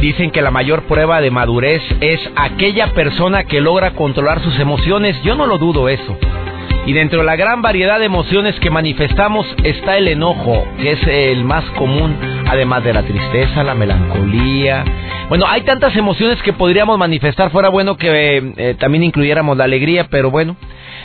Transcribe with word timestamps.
Dicen 0.00 0.30
que 0.30 0.40
la 0.40 0.50
mayor 0.50 0.84
prueba 0.84 1.20
de 1.20 1.30
madurez 1.30 1.82
es 2.00 2.18
aquella 2.34 2.94
persona 2.94 3.44
que 3.44 3.60
logra 3.60 3.90
controlar 3.90 4.42
sus 4.42 4.58
emociones. 4.58 5.22
Yo 5.22 5.34
no 5.34 5.46
lo 5.46 5.58
dudo 5.58 5.90
eso. 5.90 6.16
Y 6.86 6.94
dentro 6.94 7.20
de 7.20 7.26
la 7.26 7.36
gran 7.36 7.60
variedad 7.60 7.98
de 7.98 8.06
emociones 8.06 8.58
que 8.60 8.70
manifestamos 8.70 9.46
está 9.62 9.98
el 9.98 10.08
enojo, 10.08 10.64
que 10.78 10.92
es 10.92 11.06
el 11.06 11.44
más 11.44 11.64
común, 11.72 12.16
además 12.48 12.82
de 12.82 12.94
la 12.94 13.02
tristeza, 13.02 13.62
la 13.62 13.74
melancolía. 13.74 14.84
Bueno, 15.28 15.44
hay 15.46 15.60
tantas 15.62 15.94
emociones 15.94 16.40
que 16.42 16.54
podríamos 16.54 16.98
manifestar. 16.98 17.50
Fuera 17.50 17.68
bueno 17.68 17.98
que 17.98 18.54
eh, 18.56 18.74
también 18.78 19.04
incluyéramos 19.04 19.58
la 19.58 19.64
alegría, 19.64 20.08
pero 20.08 20.30
bueno, 20.30 20.56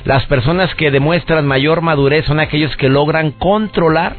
las 0.05 0.25
personas 0.27 0.73
que 0.73 0.89
demuestran 0.89 1.45
mayor 1.45 1.81
madurez 1.81 2.25
son 2.25 2.39
aquellos 2.39 2.75
que 2.77 2.87
logran 2.87 3.31
controlar 3.31 4.15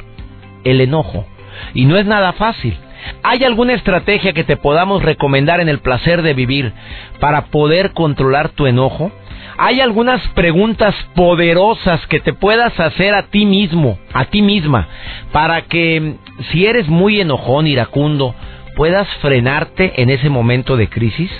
el 0.64 0.82
enojo. 0.82 1.24
Y 1.72 1.86
no 1.86 1.96
es 1.96 2.04
nada 2.04 2.34
fácil. 2.34 2.76
¿Hay 3.22 3.44
alguna 3.44 3.74
estrategia 3.74 4.32
que 4.32 4.44
te 4.44 4.56
podamos 4.56 5.02
recomendar 5.02 5.60
en 5.60 5.68
el 5.68 5.80
placer 5.80 6.22
de 6.22 6.34
vivir 6.34 6.72
para 7.20 7.46
poder 7.46 7.92
controlar 7.92 8.50
tu 8.50 8.66
enojo? 8.66 9.10
¿Hay 9.58 9.80
algunas 9.80 10.20
preguntas 10.28 10.94
poderosas 11.14 12.06
que 12.08 12.20
te 12.20 12.34
puedas 12.34 12.78
hacer 12.78 13.14
a 13.14 13.22
ti 13.22 13.46
mismo, 13.46 13.98
a 14.12 14.26
ti 14.26 14.42
misma, 14.42 14.86
para 15.32 15.62
que 15.62 16.16
si 16.50 16.66
eres 16.66 16.88
muy 16.88 17.20
enojón, 17.20 17.66
iracundo, 17.66 18.34
puedas 18.74 19.08
frenarte 19.22 20.02
en 20.02 20.10
ese 20.10 20.28
momento 20.28 20.76
de 20.76 20.88
crisis? 20.88 21.30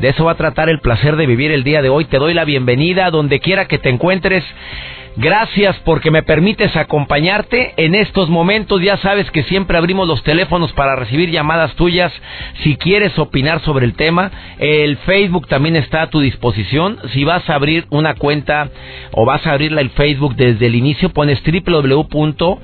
De 0.00 0.08
eso 0.08 0.24
va 0.24 0.32
a 0.32 0.36
tratar 0.36 0.68
el 0.68 0.80
placer 0.80 1.14
de 1.14 1.26
vivir 1.26 1.52
el 1.52 1.62
día 1.62 1.80
de 1.80 1.90
hoy. 1.90 2.06
Te 2.06 2.18
doy 2.18 2.34
la 2.34 2.44
bienvenida 2.44 3.10
donde 3.10 3.38
quiera 3.38 3.66
que 3.66 3.78
te 3.78 3.88
encuentres. 3.88 4.44
Gracias 5.16 5.76
porque 5.84 6.10
me 6.10 6.22
permites 6.22 6.76
acompañarte 6.76 7.74
en 7.76 7.94
estos 7.96 8.28
momentos. 8.30 8.80
Ya 8.80 8.96
sabes 8.98 9.30
que 9.30 9.42
siempre 9.42 9.76
abrimos 9.76 10.06
los 10.06 10.22
teléfonos 10.22 10.72
para 10.72 10.94
recibir 10.94 11.30
llamadas 11.30 11.74
tuyas. 11.74 12.12
Si 12.62 12.76
quieres 12.76 13.18
opinar 13.18 13.60
sobre 13.62 13.86
el 13.86 13.94
tema, 13.94 14.30
el 14.58 14.96
Facebook 14.98 15.48
también 15.48 15.74
está 15.76 16.02
a 16.02 16.10
tu 16.10 16.20
disposición. 16.20 16.98
Si 17.12 17.24
vas 17.24 17.50
a 17.50 17.56
abrir 17.56 17.86
una 17.90 18.14
cuenta 18.14 18.70
o 19.10 19.24
vas 19.24 19.44
a 19.46 19.52
abrirla 19.52 19.80
el 19.80 19.90
Facebook 19.90 20.36
desde 20.36 20.66
el 20.66 20.76
inicio, 20.76 21.10
pones 21.10 21.42
www.facebook 21.42 22.58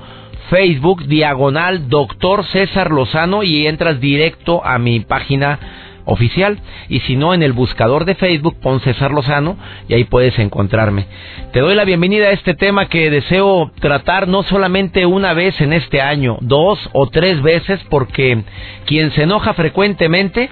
diagonal 1.05 1.89
doctor 1.89 2.45
César 2.45 2.91
Lozano 2.91 3.43
y 3.43 3.67
entras 3.67 3.99
directo 3.99 4.65
a 4.65 4.79
mi 4.79 5.01
página 5.01 5.86
oficial. 6.07 6.57
Y 6.89 7.01
si 7.01 7.15
no, 7.15 7.33
en 7.33 7.43
el 7.43 7.53
buscador 7.53 8.05
de 8.05 8.15
Facebook 8.15 8.57
pon 8.59 8.79
César 8.79 9.11
Lozano 9.11 9.57
y 9.87 9.93
ahí 9.93 10.05
puedes 10.05 10.39
encontrarme. 10.39 11.05
Te 11.53 11.59
doy 11.59 11.75
la 11.75 11.85
bienvenida 11.85 12.27
a 12.27 12.31
este 12.31 12.55
tema 12.55 12.87
que 12.87 13.11
deseo 13.11 13.71
tratar 13.79 14.27
no 14.27 14.43
solamente 14.43 15.05
una 15.05 15.33
vez 15.33 15.59
en 15.61 15.73
este 15.73 16.01
año, 16.01 16.37
dos 16.41 16.79
o 16.93 17.07
tres 17.07 17.41
veces, 17.41 17.79
porque 17.89 18.41
quien 18.85 19.11
se 19.11 19.23
enoja 19.23 19.53
frecuentemente, 19.53 20.49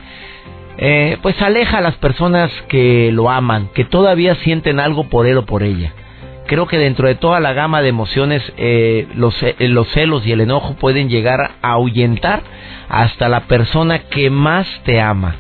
eh, 0.78 1.18
pues 1.22 1.42
aleja 1.42 1.78
a 1.78 1.82
las 1.82 1.96
personas 1.96 2.52
que 2.68 3.10
lo 3.14 3.30
aman, 3.30 3.70
que 3.74 3.86
todavía 3.86 4.36
sienten 4.36 4.80
algo 4.80 5.06
por 5.06 5.26
él 5.26 5.38
o 5.38 5.46
por 5.46 5.64
ella. 5.64 5.94
Creo 6.48 6.68
que 6.68 6.78
dentro 6.78 7.08
de 7.08 7.16
toda 7.16 7.40
la 7.40 7.54
gama 7.54 7.82
de 7.82 7.90
emociones, 7.90 8.44
eh, 8.58 9.08
los, 9.16 9.42
eh, 9.42 9.56
los 9.60 9.88
celos 9.94 10.28
y 10.28 10.32
el 10.32 10.42
enojo 10.42 10.76
pueden 10.76 11.10
llegar 11.10 11.40
a 11.62 11.72
ahuyentar 11.72 12.44
hasta 12.88 13.30
la 13.30 13.42
persona 13.42 14.00
que 14.10 14.30
más 14.30 14.68
te 14.84 15.02
ama. 15.02 15.36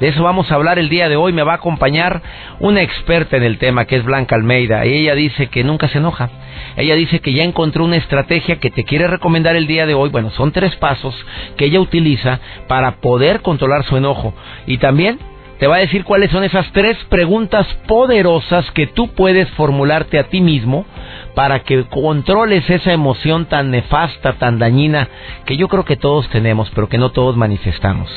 De 0.00 0.08
eso 0.08 0.22
vamos 0.22 0.50
a 0.50 0.54
hablar 0.54 0.78
el 0.78 0.88
día 0.88 1.08
de 1.08 1.16
hoy. 1.16 1.32
Me 1.32 1.42
va 1.42 1.52
a 1.52 1.56
acompañar 1.56 2.22
una 2.60 2.82
experta 2.82 3.36
en 3.36 3.42
el 3.42 3.58
tema 3.58 3.84
que 3.86 3.96
es 3.96 4.04
Blanca 4.04 4.36
Almeida. 4.36 4.86
Y 4.86 4.94
ella 4.94 5.14
dice 5.14 5.48
que 5.48 5.64
nunca 5.64 5.88
se 5.88 5.98
enoja. 5.98 6.30
Ella 6.76 6.94
dice 6.94 7.20
que 7.20 7.32
ya 7.32 7.42
encontró 7.42 7.84
una 7.84 7.96
estrategia 7.96 8.60
que 8.60 8.70
te 8.70 8.84
quiere 8.84 9.08
recomendar 9.08 9.56
el 9.56 9.66
día 9.66 9.86
de 9.86 9.94
hoy. 9.94 10.10
Bueno, 10.10 10.30
son 10.30 10.52
tres 10.52 10.76
pasos 10.76 11.14
que 11.56 11.64
ella 11.64 11.80
utiliza 11.80 12.38
para 12.68 12.96
poder 13.00 13.40
controlar 13.42 13.84
su 13.84 13.96
enojo. 13.96 14.34
Y 14.66 14.78
también 14.78 15.18
te 15.58 15.66
va 15.66 15.76
a 15.76 15.80
decir 15.80 16.04
cuáles 16.04 16.30
son 16.30 16.44
esas 16.44 16.70
tres 16.70 16.96
preguntas 17.08 17.66
poderosas 17.88 18.70
que 18.70 18.86
tú 18.86 19.08
puedes 19.08 19.50
formularte 19.50 20.20
a 20.20 20.28
ti 20.28 20.40
mismo 20.40 20.86
para 21.34 21.60
que 21.60 21.84
controles 21.84 22.68
esa 22.70 22.92
emoción 22.92 23.46
tan 23.46 23.72
nefasta, 23.72 24.34
tan 24.34 24.60
dañina, 24.60 25.08
que 25.46 25.56
yo 25.56 25.66
creo 25.66 25.84
que 25.84 25.96
todos 25.96 26.28
tenemos, 26.30 26.70
pero 26.74 26.88
que 26.88 26.98
no 26.98 27.10
todos 27.10 27.36
manifestamos. 27.36 28.08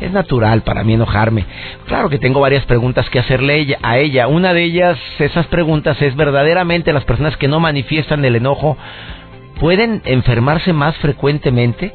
Es 0.00 0.12
natural 0.12 0.62
para 0.62 0.82
mí 0.82 0.94
enojarme. 0.94 1.44
Claro 1.86 2.08
que 2.08 2.18
tengo 2.18 2.40
varias 2.40 2.64
preguntas 2.64 3.08
que 3.10 3.18
hacerle 3.18 3.76
a 3.82 3.98
ella. 3.98 4.28
Una 4.28 4.54
de 4.54 4.64
ellas, 4.64 4.98
esas 5.18 5.46
preguntas, 5.48 6.00
es 6.00 6.16
verdaderamente 6.16 6.92
las 6.92 7.04
personas 7.04 7.36
que 7.36 7.48
no 7.48 7.60
manifiestan 7.60 8.24
el 8.24 8.36
enojo, 8.36 8.78
¿pueden 9.60 10.00
enfermarse 10.06 10.72
más 10.72 10.96
frecuentemente? 10.98 11.92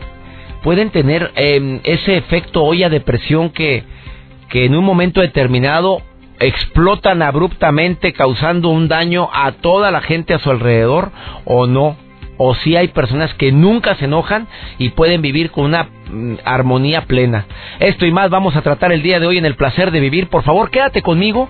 ¿Pueden 0.63 0.91
tener 0.91 1.31
em, 1.35 1.79
ese 1.83 2.17
efecto 2.17 2.63
olla 2.63 2.89
de 2.89 3.01
presión 3.01 3.49
que, 3.49 3.83
que 4.49 4.65
en 4.65 4.75
un 4.75 4.85
momento 4.85 5.21
determinado 5.21 6.01
explotan 6.39 7.21
abruptamente 7.21 8.13
causando 8.13 8.69
un 8.69 8.87
daño 8.87 9.29
a 9.33 9.53
toda 9.53 9.89
la 9.89 10.01
gente 10.01 10.33
a 10.33 10.39
su 10.39 10.51
alrededor 10.51 11.11
o 11.45 11.65
no? 11.65 12.04
O 12.37 12.55
si 12.55 12.75
hay 12.75 12.89
personas 12.89 13.33
que 13.35 13.51
nunca 13.51 13.95
se 13.95 14.05
enojan 14.05 14.47
y 14.77 14.89
pueden 14.89 15.21
vivir 15.21 15.51
con 15.51 15.65
una 15.65 15.83
mm, 16.09 16.35
armonía 16.43 17.01
plena. 17.01 17.45
Esto 17.79 18.05
y 18.05 18.11
más 18.11 18.29
vamos 18.29 18.55
a 18.55 18.61
tratar 18.61 18.91
el 18.91 19.01
día 19.01 19.19
de 19.19 19.27
hoy 19.27 19.37
en 19.37 19.45
el 19.45 19.55
placer 19.55 19.91
de 19.91 19.99
vivir. 19.99 20.27
Por 20.27 20.43
favor, 20.43 20.69
quédate 20.69 21.01
conmigo. 21.01 21.47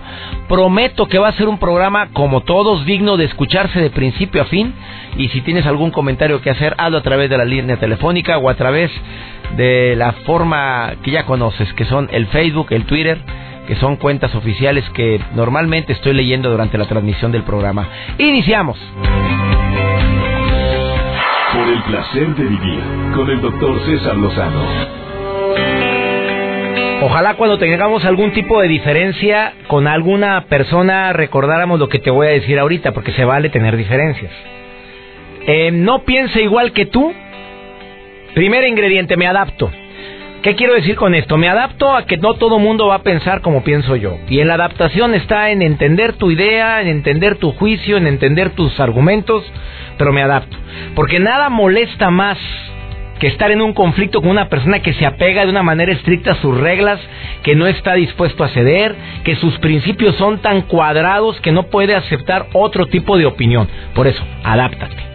Prometo 0.48 1.08
que 1.08 1.20
va 1.20 1.30
a 1.30 1.34
ser 1.34 1.48
un 1.48 1.58
programa 1.58 2.10
como 2.14 2.42
todos 2.42 2.86
digno 2.86 3.18
de 3.18 3.26
escucharse 3.26 3.80
de 3.80 3.90
principio 3.90 4.42
a 4.42 4.46
fin. 4.46 4.74
Y 5.18 5.30
si 5.30 5.42
tienes 5.42 5.66
algún 5.66 5.92
comentario 5.92 6.42
que 6.42 6.50
hacer, 6.50 6.76
hazlo 6.78 6.98
a 6.98 7.04
través 7.04 7.30
de 7.30 7.38
la 7.38 7.46
línea 7.46 7.78
telefónica 7.78 8.38
o 8.38 8.50
a 8.50 8.56
través 8.56 8.92
de 9.56 9.96
la 9.96 10.12
forma 10.26 10.96
que 11.04 11.12
ya 11.12 11.26
conoces, 11.26 11.72
que 11.74 11.86
son 11.86 12.10
el 12.12 12.28
Facebook, 12.28 12.68
el 12.72 12.86
Twitter 12.86 13.20
que 13.68 13.76
son 13.78 13.96
cuentas 13.96 14.34
oficiales 14.36 14.88
que 14.92 15.20
normalmente 15.34 15.94
estoy 15.94 16.14
leyendo 16.14 16.50
durante 16.50 16.78
la 16.78 16.86
transmisión 16.86 17.32
del 17.32 17.44
programa. 17.44 17.88
Iniciamos. 18.18 18.78
Por 21.56 21.70
el 21.70 21.84
placer 21.84 22.36
de 22.36 22.44
vivir 22.44 22.80
con 23.16 23.30
el 23.30 23.40
doctor 23.40 23.80
César 23.86 24.18
Lozano. 24.18 25.06
Ojalá 27.02 27.36
cuando 27.36 27.58
tengamos 27.58 28.04
algún 28.04 28.34
tipo 28.34 28.60
de 28.60 28.68
diferencia 28.68 29.54
con 29.68 29.88
alguna 29.88 30.46
persona 30.50 31.14
recordáramos 31.14 31.80
lo 31.80 31.88
que 31.88 32.00
te 32.00 32.10
voy 32.10 32.28
a 32.28 32.32
decir 32.32 32.60
ahorita, 32.60 32.92
porque 32.92 33.14
se 33.14 33.24
vale 33.24 33.50
tener 33.50 33.78
diferencias. 33.78 34.32
Eh, 35.48 35.72
no 35.72 36.04
piense 36.04 36.42
igual 36.42 36.74
que 36.74 36.88
tú. 36.88 37.14
Primer 38.34 38.68
ingrediente, 38.68 39.16
me 39.16 39.28
adapto. 39.28 39.72
¿Qué 40.46 40.54
quiero 40.54 40.76
decir 40.76 40.96
con 40.96 41.16
esto? 41.16 41.38
Me 41.38 41.50
adapto 41.50 41.96
a 41.96 42.06
que 42.06 42.18
no 42.18 42.36
todo 42.36 42.60
mundo 42.60 42.86
va 42.86 42.98
a 42.98 43.02
pensar 43.02 43.42
como 43.42 43.64
pienso 43.64 43.96
yo. 43.96 44.20
Y 44.30 44.42
en 44.42 44.48
la 44.48 44.54
adaptación 44.54 45.16
está 45.16 45.50
en 45.50 45.64
entender 45.64 46.14
tu 46.14 46.30
idea, 46.30 46.84
en 46.84 46.88
entender 46.88 47.38
tu 47.38 47.52
juicio, 47.54 47.98
en 47.98 48.06
entender 48.06 48.52
tus 48.52 48.80
argumentos, 48.80 49.44
pero 49.98 50.14
me 50.14 50.22
adapto. 50.22 50.56
Porque 50.94 51.20
nada 51.20 51.50
molesta 51.50 52.12
más 52.12 52.38
que 53.18 53.26
estar 53.26 53.50
en 53.50 53.60
un 53.60 53.74
conflicto 53.74 54.22
con 54.22 54.30
una 54.30 54.48
persona 54.48 54.84
que 54.84 54.94
se 54.94 55.08
apega 55.08 55.46
de 55.46 55.50
una 55.50 55.64
manera 55.64 55.92
estricta 55.92 56.34
a 56.34 56.42
sus 56.42 56.56
reglas, 56.56 57.00
que 57.42 57.56
no 57.56 57.66
está 57.66 57.96
dispuesto 57.96 58.44
a 58.44 58.50
ceder, 58.50 58.96
que 59.24 59.36
sus 59.38 59.58
principios 59.58 60.16
son 60.18 60.44
tan 60.44 60.62
cuadrados 60.62 61.42
que 61.42 61.52
no 61.52 61.64
puede 61.72 61.96
aceptar 61.96 62.50
otro 62.54 62.86
tipo 62.86 63.18
de 63.18 63.26
opinión. 63.26 63.68
Por 63.96 64.06
eso, 64.06 64.24
adáptate. 64.44 65.15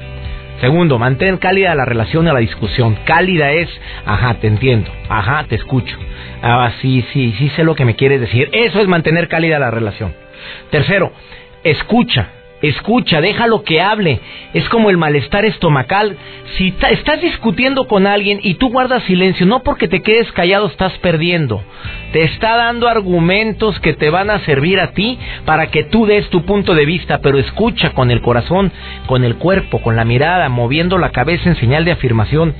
Segundo, 0.60 0.98
mantén 0.98 1.38
cálida 1.38 1.74
la 1.74 1.86
relación 1.86 2.28
a 2.28 2.32
la 2.32 2.40
discusión. 2.40 2.98
Cálida 3.04 3.50
es, 3.52 3.68
ajá, 4.04 4.34
te 4.34 4.46
entiendo, 4.46 4.90
ajá, 5.08 5.44
te 5.48 5.54
escucho. 5.54 5.96
Ah, 6.42 6.72
sí, 6.80 7.04
sí, 7.12 7.34
sí 7.38 7.48
sé 7.50 7.64
lo 7.64 7.74
que 7.74 7.84
me 7.84 7.96
quieres 7.96 8.20
decir. 8.20 8.48
Eso 8.52 8.80
es 8.80 8.88
mantener 8.88 9.28
cálida 9.28 9.58
la 9.58 9.70
relación. 9.70 10.14
Tercero, 10.70 11.12
escucha 11.64 12.39
escucha, 12.62 13.20
déjalo 13.20 13.62
que 13.62 13.80
hable. 13.80 14.20
Es 14.52 14.68
como 14.68 14.90
el 14.90 14.96
malestar 14.96 15.44
estomacal. 15.44 16.16
Si 16.56 16.74
estás 16.90 17.20
discutiendo 17.20 17.86
con 17.86 18.06
alguien 18.06 18.40
y 18.42 18.54
tú 18.54 18.70
guardas 18.70 19.02
silencio, 19.04 19.46
no 19.46 19.62
porque 19.62 19.88
te 19.88 20.02
quedes 20.02 20.30
callado 20.32 20.66
estás 20.66 20.92
perdiendo. 20.98 21.62
Te 22.12 22.24
está 22.24 22.56
dando 22.56 22.88
argumentos 22.88 23.78
que 23.80 23.94
te 23.94 24.10
van 24.10 24.30
a 24.30 24.40
servir 24.40 24.80
a 24.80 24.92
ti 24.92 25.18
para 25.44 25.68
que 25.68 25.84
tú 25.84 26.06
des 26.06 26.28
tu 26.30 26.44
punto 26.44 26.74
de 26.74 26.84
vista, 26.84 27.18
pero 27.18 27.38
escucha 27.38 27.90
con 27.90 28.10
el 28.10 28.20
corazón, 28.20 28.72
con 29.06 29.24
el 29.24 29.36
cuerpo, 29.36 29.80
con 29.80 29.96
la 29.96 30.04
mirada, 30.04 30.48
moviendo 30.48 30.98
la 30.98 31.10
cabeza 31.10 31.48
en 31.48 31.56
señal 31.56 31.84
de 31.84 31.92
afirmación. 31.92 32.54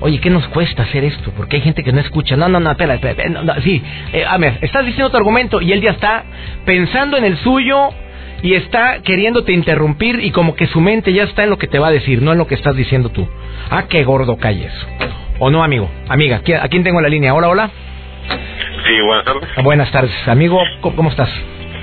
Oye, 0.00 0.20
¿qué 0.20 0.28
nos 0.28 0.46
cuesta 0.48 0.82
hacer 0.82 1.04
esto? 1.04 1.32
Porque 1.36 1.56
hay 1.56 1.62
gente 1.62 1.82
que 1.82 1.92
no 1.92 2.00
escucha. 2.00 2.36
No, 2.36 2.48
no, 2.48 2.60
no, 2.60 2.70
espera, 2.70 2.94
espera. 2.94 3.28
No, 3.30 3.54
sí, 3.62 3.82
eh, 4.12 4.24
a 4.28 4.36
ver, 4.36 4.58
estás 4.60 4.84
diciendo 4.84 5.10
tu 5.10 5.16
argumento 5.16 5.62
y 5.62 5.72
él 5.72 5.80
ya 5.80 5.92
está 5.92 6.24
pensando 6.66 7.16
en 7.16 7.24
el 7.24 7.38
suyo 7.38 7.90
y 8.42 8.54
está 8.54 9.02
queriéndote 9.02 9.52
interrumpir 9.52 10.20
y 10.20 10.30
como 10.30 10.54
que 10.54 10.66
su 10.66 10.80
mente 10.80 11.12
ya 11.12 11.24
está 11.24 11.44
en 11.44 11.50
lo 11.50 11.58
que 11.58 11.66
te 11.66 11.78
va 11.78 11.88
a 11.88 11.92
decir, 11.92 12.22
no 12.22 12.32
en 12.32 12.38
lo 12.38 12.46
que 12.46 12.54
estás 12.54 12.76
diciendo 12.76 13.08
tú. 13.10 13.28
Ah, 13.70 13.84
qué 13.88 14.04
gordo 14.04 14.36
calles. 14.36 14.72
¿O 15.38 15.50
no, 15.50 15.62
amigo? 15.62 15.90
Amiga, 16.08 16.36
¿a 16.36 16.68
quién 16.68 16.84
tengo 16.84 16.98
en 16.98 17.02
la 17.02 17.08
línea? 17.08 17.34
Hola, 17.34 17.48
hola. 17.48 17.70
Sí, 18.86 19.00
buenas 19.04 19.24
tardes. 19.24 19.48
Ah, 19.56 19.62
buenas 19.62 19.90
tardes. 19.90 20.28
Amigo, 20.28 20.62
¿cómo 20.80 21.10
estás? 21.10 21.30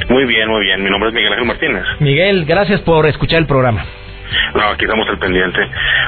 Muy 0.09 0.25
bien, 0.25 0.49
muy 0.49 0.61
bien. 0.61 0.83
Mi 0.83 0.89
nombre 0.89 1.09
es 1.09 1.15
Miguel 1.15 1.33
Ángel 1.33 1.47
Martínez. 1.47 1.83
Miguel, 1.99 2.45
gracias 2.45 2.81
por 2.81 3.05
escuchar 3.05 3.39
el 3.39 3.45
programa. 3.45 3.85
No, 4.55 4.69
aquí 4.69 4.85
estamos 4.85 5.07
al 5.07 5.19
pendiente. 5.19 5.59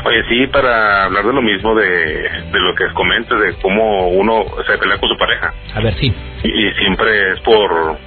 Oye, 0.06 0.24
sí, 0.30 0.48
para 0.48 1.06
hablar 1.06 1.26
de 1.26 1.34
lo 1.34 1.42
mismo, 1.42 1.76
de, 1.76 1.88
de 1.88 2.60
lo 2.60 2.74
que 2.76 2.86
comentas, 2.94 3.40
de 3.40 3.54
cómo 3.62 4.10
uno 4.10 4.46
se 4.66 4.78
pelea 4.78 4.98
con 4.98 5.10
su 5.10 5.18
pareja. 5.18 5.54
A 5.74 5.82
ver, 5.82 5.94
sí. 5.96 6.14
Y, 6.44 6.72
siempre 6.74 7.34
es 7.34 7.40
por, 7.42 7.98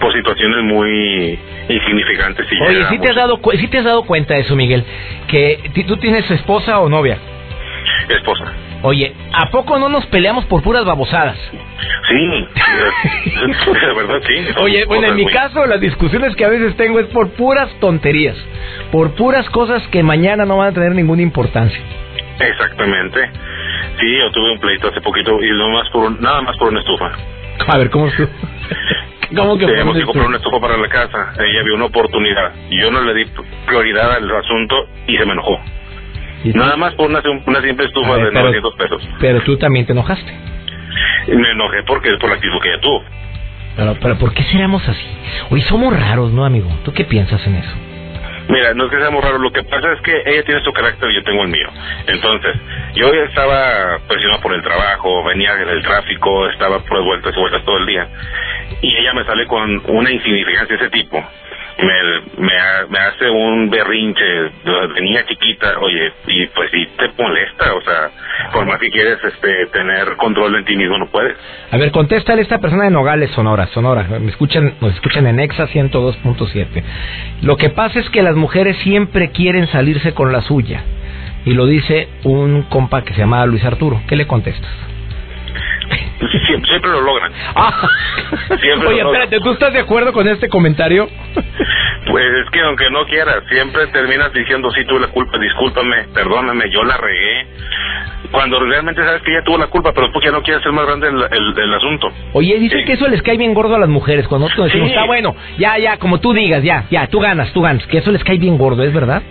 por 0.00 0.12
situaciones 0.12 0.62
muy 0.62 1.38
insignificantes. 1.68 2.46
Y 2.50 2.62
Oye, 2.62 2.84
¿sí 2.90 2.98
te, 2.98 3.10
has 3.10 3.16
dado, 3.16 3.40
¿sí 3.58 3.68
te 3.68 3.78
has 3.78 3.84
dado 3.84 4.04
cuenta 4.04 4.34
de 4.34 4.40
eso, 4.40 4.56
Miguel? 4.56 4.84
Que 5.28 5.70
tú 5.86 5.96
tienes 5.96 6.30
esposa 6.30 6.80
o 6.80 6.88
novia. 6.88 7.18
Esposa. 8.08 8.52
Oye, 8.82 9.14
¿a 9.32 9.50
poco 9.50 9.78
no 9.78 9.88
nos 9.88 10.06
peleamos 10.06 10.44
por 10.44 10.62
puras 10.62 10.84
babosadas? 10.84 11.36
Sí, 12.08 12.14
de 13.72 13.94
verdad 13.94 14.22
sí. 14.26 14.46
Oye, 14.58 14.84
bueno, 14.84 15.08
en 15.08 15.16
mi 15.16 15.26
caso 15.26 15.66
las 15.66 15.80
discusiones 15.80 16.36
que 16.36 16.44
a 16.44 16.48
veces 16.48 16.76
tengo 16.76 17.00
es 17.00 17.06
por 17.06 17.30
puras 17.30 17.68
tonterías, 17.80 18.36
por 18.92 19.14
puras 19.14 19.48
cosas 19.50 19.82
que 19.88 20.02
mañana 20.02 20.44
no 20.44 20.58
van 20.58 20.68
a 20.68 20.72
tener 20.72 20.92
ninguna 20.92 21.22
importancia. 21.22 21.80
Exactamente. 22.38 23.28
Sí, 23.98 24.18
yo 24.18 24.30
tuve 24.30 24.52
un 24.52 24.60
pleito 24.60 24.88
hace 24.88 25.00
poquito 25.00 25.42
y 25.42 25.50
no 25.50 25.68
más 25.70 25.88
por 25.90 26.20
nada 26.20 26.42
más 26.42 26.56
por 26.58 26.68
una 26.68 26.80
estufa. 26.80 27.10
A 27.66 27.78
ver, 27.78 27.90
¿cómo 27.90 28.08
estuvo? 28.08 28.28
¿Cómo 29.34 29.58
que 29.58 29.66
Tenemos 29.66 29.96
que 29.96 30.04
comprar 30.04 30.26
una 30.26 30.36
estufa 30.36 30.60
para 30.60 30.76
la 30.76 30.88
casa. 30.88 31.32
Ella 31.38 31.62
vio 31.64 31.74
una 31.74 31.86
oportunidad. 31.86 32.52
Yo 32.70 32.90
no 32.90 33.02
le 33.02 33.14
di 33.14 33.24
prioridad 33.66 34.12
al 34.12 34.30
asunto 34.30 34.88
y 35.06 35.16
se 35.16 35.26
me 35.26 35.32
enojó. 35.32 35.58
Nada 36.54 36.76
más 36.76 36.94
por 36.94 37.10
una, 37.10 37.20
una 37.46 37.60
simple 37.60 37.86
estufa 37.86 38.16
de 38.16 38.30
900 38.30 38.74
pesos. 38.76 39.08
Pero 39.20 39.40
tú 39.42 39.56
también 39.56 39.86
te 39.86 39.92
enojaste. 39.92 40.32
Me 41.28 41.50
enojé 41.50 41.82
porque 41.86 42.10
es 42.12 42.18
por 42.18 42.30
la 42.30 42.36
actitud 42.36 42.60
que 42.62 42.68
ella 42.68 42.80
tuvo. 42.80 43.04
Pero, 43.76 43.96
pero 44.00 44.18
¿por 44.18 44.32
qué 44.32 44.42
seremos 44.44 44.86
así? 44.88 45.06
Hoy 45.50 45.60
somos 45.62 45.98
raros, 45.98 46.32
¿no, 46.32 46.44
amigo? 46.44 46.70
¿Tú 46.84 46.92
qué 46.92 47.04
piensas 47.04 47.44
en 47.46 47.56
eso? 47.56 47.85
Mira, 48.48 48.74
no 48.74 48.84
es 48.84 48.90
que 48.90 48.98
seamos 48.98 49.24
raros, 49.24 49.40
lo 49.40 49.52
que 49.52 49.62
pasa 49.64 49.92
es 49.92 50.00
que 50.02 50.22
ella 50.24 50.44
tiene 50.44 50.62
su 50.62 50.72
carácter 50.72 51.10
y 51.10 51.14
yo 51.16 51.22
tengo 51.24 51.42
el 51.42 51.48
mío. 51.48 51.68
Entonces, 52.06 52.56
yo 52.94 53.12
estaba 53.12 53.98
presionado 54.06 54.40
por 54.40 54.54
el 54.54 54.62
trabajo, 54.62 55.24
venía 55.24 55.54
del 55.56 55.82
tráfico, 55.82 56.48
estaba 56.48 56.78
por 56.80 57.02
vueltas 57.02 57.34
y 57.36 57.40
vueltas 57.40 57.64
todo 57.64 57.78
el 57.78 57.86
día. 57.86 58.08
Y 58.82 58.96
ella 58.96 59.14
me 59.14 59.24
sale 59.24 59.46
con 59.46 59.82
una 59.86 60.10
insignificancia 60.10 60.76
de 60.76 60.84
ese 60.84 60.90
tipo 60.90 61.24
me, 61.78 62.86
me, 62.88 62.98
hace 62.98 63.28
un 63.28 63.68
berrinche 63.68 64.24
de 64.24 65.00
niña 65.00 65.24
chiquita, 65.26 65.78
oye, 65.80 66.12
y 66.26 66.46
pues 66.48 66.70
si 66.70 66.86
te 66.96 67.22
molesta, 67.22 67.74
o 67.74 67.80
sea, 67.82 68.10
por 68.52 68.64
más 68.66 68.78
que 68.78 68.90
quieres 68.90 69.18
este, 69.22 69.66
tener 69.66 70.16
control 70.16 70.56
en 70.56 70.64
ti 70.64 70.76
mismo, 70.76 70.98
no 70.98 71.06
puedes. 71.06 71.36
A 71.70 71.76
ver, 71.76 71.90
contéstale 71.90 72.40
a 72.40 72.42
esta 72.42 72.58
persona 72.60 72.84
de 72.84 72.90
Nogales, 72.90 73.30
Sonora, 73.32 73.66
Sonora, 73.68 74.04
me 74.04 74.30
escuchan, 74.30 74.74
nos 74.80 74.94
escuchan 74.94 75.26
en 75.26 75.38
Exa 75.38 75.66
102.7. 75.68 76.82
Lo 77.42 77.56
que 77.56 77.70
pasa 77.70 78.00
es 78.00 78.08
que 78.10 78.22
las 78.22 78.36
mujeres 78.36 78.76
siempre 78.78 79.30
quieren 79.30 79.66
salirse 79.68 80.14
con 80.14 80.32
la 80.32 80.40
suya, 80.42 80.82
y 81.44 81.52
lo 81.52 81.66
dice 81.66 82.08
un 82.24 82.62
compa 82.62 83.04
que 83.04 83.12
se 83.12 83.20
llama 83.20 83.44
Luis 83.46 83.64
Arturo, 83.64 84.02
¿qué 84.08 84.16
le 84.16 84.26
contestas? 84.26 84.95
Siempre, 86.46 86.90
lo 86.90 87.00
logran. 87.00 87.32
Ah. 87.54 87.88
Oye, 88.86 89.00
espérate, 89.00 89.40
¿tú 89.40 89.52
estás 89.52 89.72
de 89.72 89.80
acuerdo 89.80 90.12
con 90.12 90.26
este 90.28 90.48
comentario? 90.48 91.08
Pues 92.10 92.24
es 92.44 92.50
que 92.50 92.60
aunque 92.60 92.90
no 92.90 93.04
quieras, 93.06 93.42
siempre 93.48 93.86
terminas 93.88 94.32
diciendo, 94.32 94.70
sí, 94.70 94.84
tuve 94.86 95.00
la 95.00 95.08
culpa, 95.08 95.38
discúlpame, 95.38 96.04
perdóname, 96.14 96.70
yo 96.70 96.84
la 96.84 96.96
regué. 96.96 97.46
Cuando 98.30 98.58
realmente 98.60 99.02
sabes 99.04 99.22
que 99.22 99.32
ella 99.32 99.44
tuvo 99.44 99.58
la 99.58 99.66
culpa, 99.68 99.92
pero 99.92 100.10
tú 100.12 100.20
ya 100.20 100.30
no 100.30 100.42
quieres 100.42 100.62
ser 100.62 100.72
más 100.72 100.86
grande 100.86 101.08
el, 101.08 101.74
asunto. 101.74 102.10
Oye, 102.32 102.58
dice 102.58 102.84
que 102.84 102.94
eso 102.94 103.08
les 103.08 103.22
cae 103.22 103.36
bien 103.36 103.54
gordo 103.54 103.74
a 103.74 103.78
las 103.78 103.88
mujeres. 103.88 104.26
Cuando 104.26 104.46
nosotros 104.46 104.66
decimos, 104.66 104.88
está 104.88 105.04
bueno, 105.04 105.34
ya, 105.58 105.78
ya, 105.78 105.96
como 105.98 106.18
tú 106.18 106.32
digas, 106.32 106.62
ya, 106.62 106.84
ya, 106.90 107.06
tú 107.08 107.20
ganas, 107.20 107.52
tú 107.52 107.62
ganas. 107.62 107.86
Que 107.86 107.98
eso 107.98 108.10
les 108.10 108.24
cae 108.24 108.38
bien 108.38 108.58
gordo, 108.58 108.82
¿es 108.82 108.92
verdad? 108.92 109.22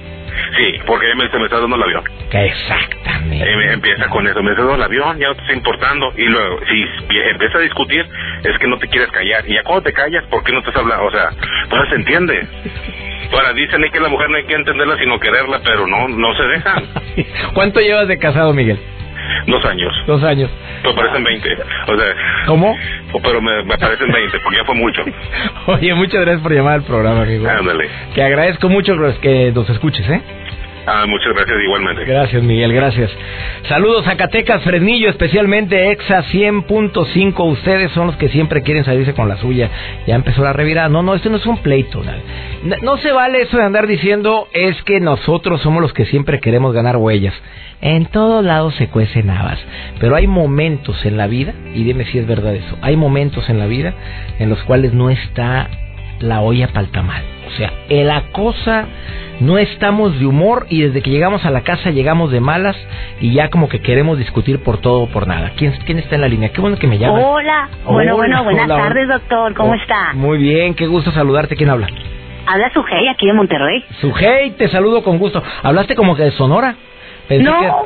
Sí, 0.58 0.80
porque 0.86 1.08
me, 1.16 1.28
me 1.28 1.46
está 1.46 1.60
dando 1.60 1.76
el 1.76 1.84
avión. 1.84 2.04
Exactamente. 2.32 3.74
Empieza 3.74 4.08
con 4.10 4.28
eso, 4.28 4.42
me 4.42 4.52
está 4.52 4.64
dando 4.64 4.76
el 4.76 4.84
avión, 4.84 5.20
ya 5.20 5.28
no 5.28 5.36
te 5.36 5.42
está 5.42 5.54
importando. 5.54 6.14
Y 6.18 6.26
luego, 6.26 6.60
si 6.68 6.86
empieza 7.32 7.58
a 7.58 7.62
discutir, 7.62 8.06
es 8.44 8.58
que 8.58 8.68
no 8.68 8.78
te 8.78 8.88
quieres 8.88 9.10
callar. 9.12 9.44
Y 9.48 9.54
ya 9.54 9.64
cuando 9.64 9.84
te 9.84 9.94
callas, 9.94 10.24
¿por 10.26 10.44
qué 10.44 10.52
no 10.52 10.62
te 10.62 10.70
has 10.70 10.76
hablado? 10.76 11.06
O 11.06 11.12
sea, 11.12 11.30
no 11.70 11.90
se 11.90 11.96
entiende. 11.96 12.48
Ahora, 13.32 13.54
dicen 13.54 13.84
que 13.92 14.00
la 14.00 14.10
mujer 14.10 14.30
no 14.30 14.38
hay 14.38 14.46
que 14.46 14.54
entenderla 14.54 14.98
sino 14.98 15.20
quererla, 15.20 15.60
pero 15.64 15.88
no, 15.88 16.08
no 16.08 16.34
se 16.36 16.44
dejan. 16.44 16.84
¿Cuánto 17.54 17.80
llevas 17.80 18.08
de 18.08 18.18
casado, 18.18 18.54
Miguel? 18.54 18.80
Dos 19.48 19.66
años. 19.66 19.94
Dos 20.08 20.24
años. 20.24 20.50
Pero 20.82 20.96
parecen 20.96 21.24
20. 21.24 21.54
O 21.88 21.98
sea, 21.98 22.16
¿Cómo? 22.48 22.76
Pero 23.24 23.42
me, 23.42 23.64
parecen 23.78 24.12
20, 24.12 24.40
porque 24.44 24.58
ya 24.58 24.66
fue 24.66 24.76
mucho. 24.76 25.04
Oye, 25.68 25.94
muchas 25.94 26.22
gracias 26.22 26.42
por 26.42 26.54
llamar 26.54 26.76
al 26.76 26.84
programa, 26.84 27.22
amigo. 27.22 27.48
Ándale. 27.48 27.90
Que 28.14 28.24
agradezco 28.24 28.70
mucho 28.70 28.96
que 29.22 29.52
nos 29.54 29.70
escuches, 29.70 30.08
¿eh? 30.10 30.22
Ah, 30.88 31.06
muchas 31.08 31.34
gracias 31.34 31.58
igualmente. 31.64 32.06
Gracias, 32.06 32.44
Miguel, 32.44 32.72
gracias. 32.72 33.12
Saludos 33.68 34.06
Zacatecas, 34.06 34.62
Fresnillo, 34.64 35.10
especialmente 35.10 35.92
Exa 35.92 36.24
100.5. 36.24 37.52
Ustedes 37.52 37.92
son 37.94 38.08
los 38.08 38.16
que 38.18 38.30
siempre 38.30 38.62
quieren 38.62 38.86
salirse 38.86 39.14
con 39.14 39.28
la 39.28 39.38
suya. 39.38 39.70
Ya 40.06 40.16
empezó 40.16 40.44
la 40.44 40.54
revirada. 40.54 40.88
No, 40.90 41.02
no, 41.02 41.16
esto 41.16 41.30
no 41.30 41.38
es 41.38 41.46
un 41.46 41.58
pleito. 41.58 42.04
No, 42.64 42.76
no 42.84 42.98
se 42.98 43.12
vale 43.12 43.42
eso 43.42 43.58
de 43.58 43.64
andar 43.64 43.88
diciendo 43.88 44.48
es 44.54 44.82
que 44.84 45.00
nosotros 45.00 45.62
somos 45.62 45.82
los 45.82 45.94
que 45.94 46.06
siempre 46.06 46.40
queremos 46.40 46.74
ganar 46.74 46.98
huellas. 46.98 47.34
En 47.82 48.06
todos 48.06 48.44
lados 48.44 48.76
se 48.76 48.88
cuecen 48.88 49.30
habas. 49.30 49.60
Pero 50.00 50.16
hay 50.16 50.28
momentos 50.28 51.04
en 51.06 51.18
la 51.18 51.28
vida, 51.28 51.54
y 51.74 51.84
dime 51.84 52.06
si 52.06 52.20
es 52.20 52.28
verdad 52.28 52.56
eso, 52.56 52.78
hay 52.82 52.96
momentos 52.96 53.50
en 53.50 53.60
la 53.60 53.66
vida 53.66 53.94
en 54.40 54.50
los 54.50 54.64
cuales 54.64 54.94
no 54.94 55.10
está 55.10 55.70
la 56.26 56.42
olla 56.42 56.68
para 56.68 56.82
el 56.82 56.92
tamal. 56.92 57.24
O 57.48 57.52
sea, 57.58 57.72
la 57.90 58.24
cosa 58.32 58.86
no 59.40 59.58
estamos 59.58 60.20
de 60.20 60.26
humor 60.26 60.66
y 60.70 60.82
desde 60.82 61.02
que 61.02 61.10
llegamos 61.10 61.46
a 61.46 61.52
la 61.52 61.62
casa 61.62 61.92
llegamos 61.92 62.32
de 62.32 62.40
malas 62.40 62.76
y 63.22 63.34
ya 63.34 63.50
como 63.50 63.70
que 63.70 63.82
queremos 63.82 64.18
discutir 64.18 64.64
por 64.64 64.80
todo 64.80 65.02
o 65.02 65.08
por 65.08 65.28
nada. 65.28 65.52
¿Quién, 65.56 65.74
quién 65.86 66.00
está 66.00 66.16
en 66.16 66.22
la 66.22 66.28
línea? 66.28 66.50
Qué 66.50 66.62
bueno 66.62 66.78
que 66.78 66.88
me 66.88 66.98
llama. 66.98 67.20
Hola, 67.20 67.70
bueno, 67.86 68.16
bueno, 68.16 68.44
buenas 68.44 68.68
tardes, 68.68 69.08
doctor. 69.08 69.54
¿Cómo 69.54 69.72
oh, 69.72 69.76
está? 69.76 70.14
Muy 70.14 70.38
bien, 70.38 70.74
qué 70.74 70.88
gusto 70.88 71.12
saludarte. 71.12 71.56
¿Quién 71.56 71.70
habla? 71.70 71.88
Habla 72.48 72.72
Sujei, 72.74 73.08
aquí 73.08 73.26
de 73.26 73.34
Monterrey. 73.34 73.84
Sujei, 74.02 74.52
te 74.52 74.68
saludo 74.70 75.04
con 75.04 75.18
gusto. 75.18 75.42
¿Hablaste 75.64 75.96
como 75.96 76.16
que 76.16 76.24
de 76.24 76.32
Sonora? 76.32 76.76
No. 77.30 77.86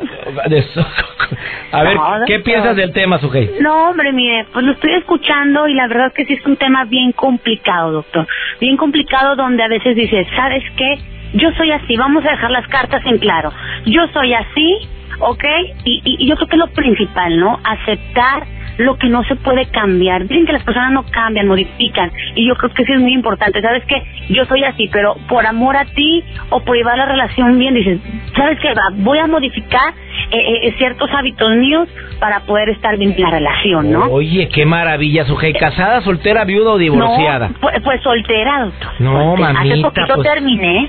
A 1.72 1.82
ver, 1.84 1.96
¿qué 2.26 2.40
piensas 2.40 2.74
del 2.74 2.92
tema, 2.92 3.18
Sujei? 3.18 3.50
No, 3.60 3.90
hombre, 3.90 4.12
mire, 4.12 4.46
pues 4.52 4.64
lo 4.64 4.72
estoy 4.72 4.94
escuchando 4.94 5.68
y 5.68 5.74
la 5.74 5.86
verdad 5.86 6.08
es 6.08 6.14
que 6.14 6.24
sí 6.24 6.32
es 6.34 6.44
un 6.44 6.56
tema 6.56 6.84
bien 6.84 7.12
complicado, 7.12 7.92
doctor. 7.92 8.26
Bien 8.60 8.76
complicado 8.76 9.36
donde 9.36 9.62
a 9.62 9.68
veces 9.68 9.94
dices, 9.94 10.26
¿sabes 10.34 10.64
qué? 10.76 10.98
Yo 11.34 11.52
soy 11.52 11.70
así, 11.70 11.96
vamos 11.96 12.24
a 12.26 12.30
dejar 12.30 12.50
las 12.50 12.66
cartas 12.66 13.02
en 13.06 13.18
claro. 13.18 13.52
Yo 13.86 14.08
soy 14.12 14.34
así, 14.34 14.78
¿ok? 15.20 15.44
Y, 15.84 16.02
y, 16.04 16.24
y 16.24 16.28
yo 16.28 16.34
creo 16.34 16.48
que 16.48 16.56
es 16.56 16.60
lo 16.60 16.72
principal, 16.72 17.38
¿no? 17.38 17.60
Aceptar 17.62 18.46
lo 18.80 18.96
que 18.96 19.08
no 19.08 19.22
se 19.24 19.36
puede 19.36 19.66
cambiar. 19.66 20.22
Dicen 20.26 20.46
que 20.46 20.52
las 20.52 20.64
personas 20.64 20.92
no 20.92 21.04
cambian, 21.10 21.46
modifican. 21.46 22.10
Y 22.34 22.48
yo 22.48 22.54
creo 22.54 22.72
que 22.72 22.84
sí 22.84 22.92
es 22.92 23.00
muy 23.00 23.12
importante. 23.12 23.60
¿Sabes 23.60 23.84
qué? 23.86 24.02
Yo 24.30 24.44
soy 24.46 24.64
así, 24.64 24.88
pero 24.92 25.16
por 25.28 25.46
amor 25.46 25.76
a 25.76 25.84
ti 25.84 26.24
o 26.50 26.60
por 26.60 26.76
llevar 26.76 26.96
la 26.96 27.06
relación 27.06 27.58
bien, 27.58 27.74
dices, 27.74 28.00
¿sabes 28.34 28.58
qué? 28.60 28.72
Voy 28.96 29.18
a 29.18 29.26
modificar 29.26 29.92
eh, 30.32 30.36
eh, 30.36 30.68
eh, 30.68 30.74
ciertos 30.78 31.10
hábitos 31.12 31.56
míos 31.56 31.88
para 32.20 32.40
poder 32.40 32.68
estar 32.70 32.96
bien 32.96 33.12
en 33.12 33.22
la 33.22 33.30
relación, 33.30 33.90
¿no? 33.90 34.04
Oye, 34.04 34.48
qué 34.48 34.64
maravilla, 34.64 35.24
Sujei. 35.24 35.52
¿Casada, 35.52 36.02
soltera, 36.02 36.44
viuda 36.44 36.72
o 36.72 36.78
divorciada? 36.78 37.48
No, 37.48 37.54
pues, 37.60 37.74
pues 37.82 38.02
soltera, 38.02 38.64
doctor. 38.64 38.92
No, 39.00 39.36
mamita. 39.36 39.74
Hace 39.74 39.82
poquito 39.82 40.14
pues, 40.14 40.28
terminé. 40.28 40.88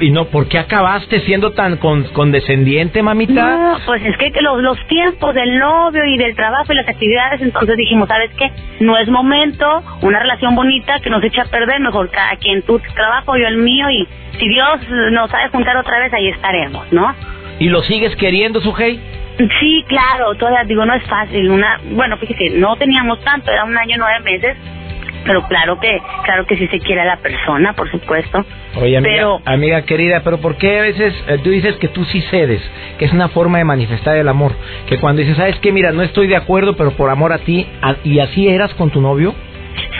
Y, 0.00 0.10
no, 0.10 0.26
¿por 0.26 0.48
qué 0.48 0.58
acabaste 0.58 1.20
siendo 1.20 1.52
tan 1.52 1.78
con, 1.78 2.04
condescendiente, 2.12 3.02
mamita? 3.02 3.56
No, 3.56 3.78
pues 3.86 4.04
es 4.04 4.16
que 4.16 4.30
los, 4.40 4.60
los 4.60 4.78
tiempos 4.86 5.34
del 5.34 5.58
novio 5.58 6.04
y 6.04 6.18
del 6.18 6.36
trabajo 6.36 6.72
y 6.72 6.76
las 6.76 6.88
actividades, 6.92 7.42
entonces 7.42 7.76
dijimos, 7.76 8.08
¿sabes 8.08 8.30
qué? 8.38 8.50
No 8.80 8.96
es 8.96 9.08
momento, 9.08 9.82
una 10.02 10.20
relación 10.20 10.54
bonita 10.54 11.00
que 11.00 11.10
nos 11.10 11.22
echa 11.24 11.42
a 11.42 11.46
perder, 11.46 11.80
mejor 11.80 12.10
cada 12.10 12.36
quien 12.36 12.62
tu 12.62 12.78
trabajo, 12.94 13.36
yo 13.36 13.46
el 13.46 13.56
mío, 13.56 13.90
y 13.90 14.06
si 14.38 14.48
Dios 14.48 14.80
nos 15.10 15.30
sabe 15.30 15.48
juntar 15.50 15.76
otra 15.76 15.98
vez, 15.98 16.12
ahí 16.12 16.28
estaremos, 16.28 16.90
¿no? 16.92 17.14
¿Y 17.58 17.68
lo 17.68 17.82
sigues 17.82 18.16
queriendo, 18.16 18.60
Sujei? 18.60 19.00
Sí, 19.38 19.84
claro, 19.88 20.34
todavía 20.34 20.64
digo, 20.64 20.84
no 20.84 20.94
es 20.94 21.02
fácil. 21.04 21.50
Una, 21.50 21.80
bueno, 21.92 22.16
fíjese, 22.18 22.58
no 22.58 22.76
teníamos 22.76 23.20
tanto, 23.24 23.50
era 23.50 23.64
un 23.64 23.76
año, 23.76 23.96
nueve 23.98 24.20
meses, 24.20 24.56
pero 25.24 25.42
claro 25.48 25.78
que 25.80 26.00
claro 26.24 26.46
que 26.46 26.56
sí 26.56 26.66
se 26.68 26.78
quiere 26.80 27.00
a 27.02 27.04
la 27.04 27.16
persona, 27.18 27.72
por 27.74 27.90
supuesto. 27.90 28.44
Oye, 28.76 28.96
amiga, 28.96 29.14
pero, 29.14 29.40
amiga 29.44 29.82
querida, 29.82 30.20
pero 30.24 30.38
¿por 30.40 30.56
qué 30.56 30.78
a 30.78 30.82
veces 30.82 31.14
eh, 31.28 31.38
tú 31.42 31.50
dices 31.50 31.76
que 31.76 31.88
tú 31.88 32.04
sí 32.06 32.20
cedes? 32.30 32.62
Que 32.98 33.04
es 33.06 33.12
una 33.12 33.28
forma 33.28 33.58
de 33.58 33.64
manifestar 33.64 34.16
el 34.16 34.28
amor. 34.28 34.52
Que 34.88 34.98
cuando 34.98 35.20
dices, 35.20 35.36
¿sabes 35.36 35.58
qué? 35.60 35.72
Mira, 35.72 35.92
no 35.92 36.02
estoy 36.02 36.26
de 36.28 36.36
acuerdo, 36.36 36.76
pero 36.76 36.92
por 36.92 37.10
amor 37.10 37.32
a 37.32 37.38
ti, 37.38 37.66
a- 37.82 37.96
¿y 38.04 38.18
así 38.20 38.48
eras 38.48 38.72
con 38.74 38.90
tu 38.90 39.00
novio? 39.00 39.34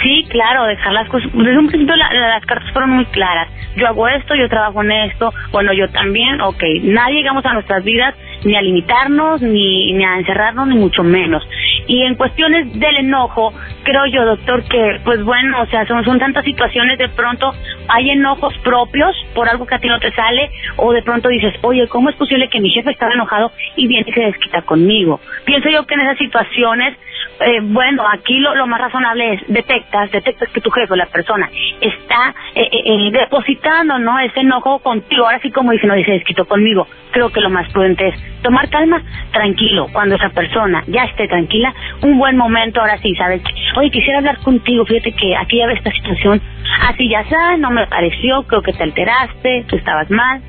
Sí, 0.02 0.26
claro, 0.28 0.64
dejar 0.64 0.92
las 0.92 1.08
cosas. 1.08 1.30
Desde 1.32 1.58
un 1.58 1.68
principio 1.68 1.94
la- 1.96 2.12
las 2.12 2.44
cartas 2.44 2.70
fueron 2.72 2.90
muy 2.90 3.04
claras. 3.06 3.48
Yo 3.76 3.86
hago 3.86 4.08
esto, 4.08 4.34
yo 4.34 4.48
trabajo 4.48 4.82
en 4.82 4.90
esto, 4.92 5.32
bueno, 5.50 5.72
yo 5.72 5.88
también, 5.90 6.40
ok. 6.40 6.62
Nadie 6.82 7.16
llegamos 7.20 7.44
a 7.46 7.54
nuestras 7.54 7.82
vidas 7.84 8.14
ni 8.44 8.56
a 8.56 8.62
limitarnos, 8.62 9.42
ni, 9.42 9.92
ni 9.92 10.04
a 10.04 10.18
encerrarnos, 10.18 10.68
ni 10.68 10.76
mucho 10.76 11.02
menos. 11.02 11.42
Y 11.86 12.02
en 12.02 12.14
cuestiones 12.14 12.78
del 12.78 12.96
enojo, 12.96 13.52
creo 13.82 14.06
yo, 14.06 14.24
doctor, 14.24 14.62
que, 14.64 15.00
pues 15.04 15.22
bueno, 15.24 15.62
o 15.62 15.66
sea, 15.66 15.86
son, 15.86 16.04
son 16.04 16.18
tantas 16.18 16.44
situaciones, 16.44 16.98
de 16.98 17.08
pronto 17.08 17.52
hay 17.88 18.10
enojos 18.10 18.56
propios 18.58 19.14
por 19.34 19.48
algo 19.48 19.66
que 19.66 19.74
a 19.74 19.78
ti 19.78 19.88
no 19.88 19.98
te 19.98 20.12
sale, 20.12 20.50
o 20.76 20.92
de 20.92 21.02
pronto 21.02 21.28
dices, 21.28 21.54
oye, 21.62 21.88
¿cómo 21.88 22.10
es 22.10 22.16
posible 22.16 22.48
que 22.48 22.60
mi 22.60 22.70
jefe 22.70 22.90
estaba 22.90 23.12
enojado 23.12 23.52
y 23.76 23.86
viene 23.86 24.04
y 24.08 24.12
se 24.12 24.20
desquita 24.20 24.62
conmigo? 24.62 25.20
Pienso 25.44 25.68
yo 25.68 25.86
que 25.86 25.94
en 25.94 26.00
esas 26.00 26.18
situaciones 26.18 26.96
eh, 27.40 27.60
bueno, 27.62 28.04
aquí 28.08 28.38
lo, 28.38 28.54
lo 28.54 28.66
más 28.66 28.80
razonable 28.80 29.34
es 29.34 29.40
detectas, 29.48 30.10
detectas 30.10 30.48
que 30.50 30.60
tu 30.60 30.70
jefe, 30.70 30.96
la 30.96 31.06
persona, 31.06 31.50
está 31.80 32.34
eh, 32.54 32.68
eh, 32.70 32.82
eh, 32.84 33.10
depositando, 33.10 33.98
¿no? 33.98 34.18
Ese 34.20 34.40
enojo 34.40 34.78
contigo. 34.80 35.24
Ahora 35.24 35.40
sí, 35.40 35.50
como 35.50 35.72
dice, 35.72 35.86
no 35.86 35.94
dice, 35.94 36.12
desquitó 36.12 36.44
conmigo. 36.44 36.86
Creo 37.10 37.30
que 37.30 37.40
lo 37.40 37.50
más 37.50 37.70
prudente 37.72 38.08
es 38.08 38.14
tomar 38.42 38.68
calma, 38.68 39.00
tranquilo. 39.32 39.88
Cuando 39.92 40.16
esa 40.16 40.30
persona 40.30 40.84
ya 40.88 41.04
esté 41.04 41.28
tranquila, 41.28 41.72
un 42.02 42.18
buen 42.18 42.36
momento, 42.36 42.80
ahora 42.80 42.98
sí, 42.98 43.14
¿sabes? 43.14 43.42
Oye, 43.76 43.90
quisiera 43.90 44.18
hablar 44.18 44.38
contigo, 44.38 44.84
fíjate 44.84 45.12
que 45.12 45.36
aquí 45.36 45.58
ya 45.58 45.66
ve 45.66 45.74
esta 45.74 45.90
situación. 45.92 46.40
Así 46.88 47.08
ya 47.08 47.24
sabes, 47.28 47.58
no 47.60 47.70
me 47.70 47.86
pareció, 47.86 48.42
creo 48.44 48.62
que 48.62 48.72
te 48.72 48.82
alteraste, 48.82 49.64
tú 49.68 49.76
estabas 49.76 50.10
mal. 50.10 50.40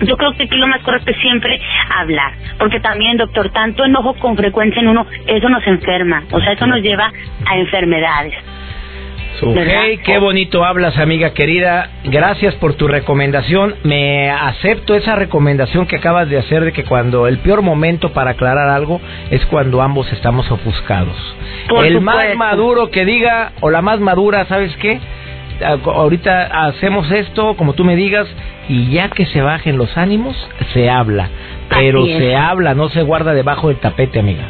Yo 0.00 0.16
creo 0.16 0.32
que 0.32 0.44
aquí 0.44 0.56
lo 0.56 0.66
más 0.66 0.80
correcto 0.80 1.10
es 1.10 1.16
siempre 1.18 1.60
hablar, 1.96 2.32
porque 2.58 2.80
también, 2.80 3.16
doctor, 3.16 3.50
tanto 3.50 3.84
enojo 3.84 4.14
con 4.14 4.36
frecuencia 4.36 4.82
en 4.82 4.88
uno, 4.88 5.06
eso 5.26 5.48
nos 5.48 5.64
enferma, 5.66 6.24
o 6.32 6.40
sea, 6.40 6.52
eso 6.52 6.66
nos 6.66 6.80
lleva 6.80 7.12
a 7.46 7.56
enfermedades. 7.56 8.34
¿Verdad? 9.52 9.72
Sujei, 9.74 9.98
qué 9.98 10.18
bonito 10.18 10.64
hablas, 10.64 10.96
amiga 10.98 11.34
querida. 11.34 11.90
Gracias 12.04 12.54
por 12.56 12.74
tu 12.74 12.88
recomendación. 12.88 13.74
Me 13.82 14.30
acepto 14.30 14.94
esa 14.94 15.16
recomendación 15.16 15.86
que 15.86 15.96
acabas 15.96 16.28
de 16.28 16.38
hacer 16.38 16.64
de 16.64 16.72
que 16.72 16.84
cuando 16.84 17.26
el 17.26 17.38
peor 17.38 17.62
momento 17.62 18.12
para 18.12 18.32
aclarar 18.32 18.68
algo 18.68 19.00
es 19.30 19.44
cuando 19.46 19.82
ambos 19.82 20.10
estamos 20.12 20.50
ofuscados. 20.50 21.16
Por 21.68 21.84
el 21.84 22.00
más 22.00 22.34
maduro 22.36 22.90
que 22.90 23.04
diga 23.04 23.52
o 23.60 23.70
la 23.70 23.82
más 23.82 24.00
madura, 24.00 24.46
¿sabes 24.46 24.74
qué? 24.76 25.00
Ah, 25.62 25.76
Ahorita 25.84 26.66
hacemos 26.66 27.10
esto, 27.10 27.54
como 27.56 27.74
tú 27.74 27.84
me 27.84 27.96
digas, 27.96 28.26
y 28.68 28.90
ya 28.90 29.08
que 29.10 29.26
se 29.26 29.40
bajen 29.40 29.76
los 29.76 29.96
ánimos, 29.96 30.36
se 30.72 30.90
habla. 30.90 31.28
Pero 31.68 32.04
se 32.06 32.36
habla, 32.36 32.74
no 32.74 32.88
se 32.88 33.02
guarda 33.02 33.34
debajo 33.34 33.68
del 33.68 33.78
tapete, 33.78 34.18
amiga. 34.18 34.44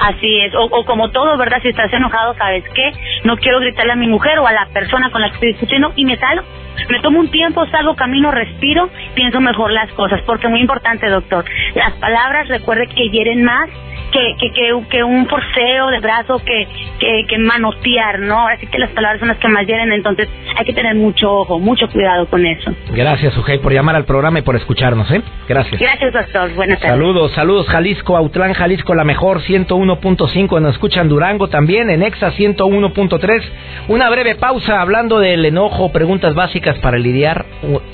Así 0.00 0.40
es, 0.40 0.54
o, 0.54 0.62
o 0.64 0.84
como 0.84 1.10
todo, 1.10 1.36
¿verdad? 1.36 1.60
Si 1.62 1.68
estás 1.68 1.92
enojado, 1.92 2.34
¿sabes 2.34 2.64
qué? 2.74 2.92
No 3.24 3.36
quiero 3.36 3.60
gritarle 3.60 3.92
a 3.92 3.96
mi 3.96 4.08
mujer 4.08 4.38
o 4.38 4.46
a 4.46 4.52
la 4.52 4.66
persona 4.72 5.10
con 5.10 5.20
la 5.20 5.28
que 5.28 5.34
estoy 5.34 5.48
discutiendo 5.52 5.92
y 5.96 6.04
me 6.06 6.16
salgo. 6.16 6.44
Me 6.88 7.00
tomo 7.00 7.20
un 7.20 7.30
tiempo, 7.30 7.66
salgo, 7.66 7.94
camino, 7.94 8.30
respiro, 8.30 8.88
pienso 9.14 9.40
mejor 9.40 9.70
las 9.72 9.90
cosas, 9.92 10.22
porque 10.22 10.48
muy 10.48 10.60
importante, 10.60 11.08
doctor. 11.08 11.44
Las 11.74 11.92
palabras, 11.94 12.48
recuerde 12.48 12.86
que 12.86 13.10
hieren 13.10 13.44
más 13.44 13.68
que, 14.12 14.36
que, 14.38 14.50
que, 14.52 14.88
que 14.88 15.02
un 15.02 15.26
forceo 15.26 15.88
de 15.88 16.00
brazo, 16.00 16.38
que, 16.44 16.66
que, 16.98 17.24
que 17.28 17.38
manotear, 17.38 18.20
¿no? 18.20 18.38
Ahora 18.38 18.56
sí 18.58 18.66
que 18.66 18.78
las 18.78 18.90
palabras 18.90 19.20
son 19.20 19.28
las 19.28 19.38
que 19.38 19.48
más 19.48 19.66
hieren, 19.66 19.92
entonces 19.92 20.28
hay 20.56 20.64
que 20.64 20.72
tener 20.72 20.94
mucho 20.94 21.30
ojo, 21.32 21.58
mucho 21.58 21.88
cuidado 21.88 22.26
con 22.26 22.44
eso. 22.46 22.72
Gracias, 22.92 23.34
Sujei, 23.34 23.58
por 23.58 23.72
llamar 23.72 23.96
al 23.96 24.04
programa 24.04 24.38
y 24.38 24.42
por 24.42 24.56
escucharnos, 24.56 25.10
¿eh? 25.10 25.22
Gracias. 25.48 25.80
Gracias, 25.80 26.12
doctor. 26.12 26.54
Buenas 26.54 26.80
tardes. 26.80 26.96
Saludos, 26.96 27.32
saludos 27.32 27.68
Jalisco, 27.68 28.16
Autlán, 28.16 28.52
Jalisco, 28.54 28.94
la 28.94 29.04
mejor 29.04 29.40
101.5, 29.42 30.60
nos 30.60 30.74
escuchan 30.74 31.08
Durango 31.08 31.48
también, 31.48 31.90
en 31.90 32.02
Exa 32.02 32.32
101.3. 32.32 33.42
Una 33.88 34.10
breve 34.10 34.34
pausa 34.34 34.80
hablando 34.80 35.18
del 35.18 35.44
enojo, 35.44 35.92
preguntas 35.92 36.34
básicas 36.34 36.78
para 36.78 36.98
lidiar 36.98 37.46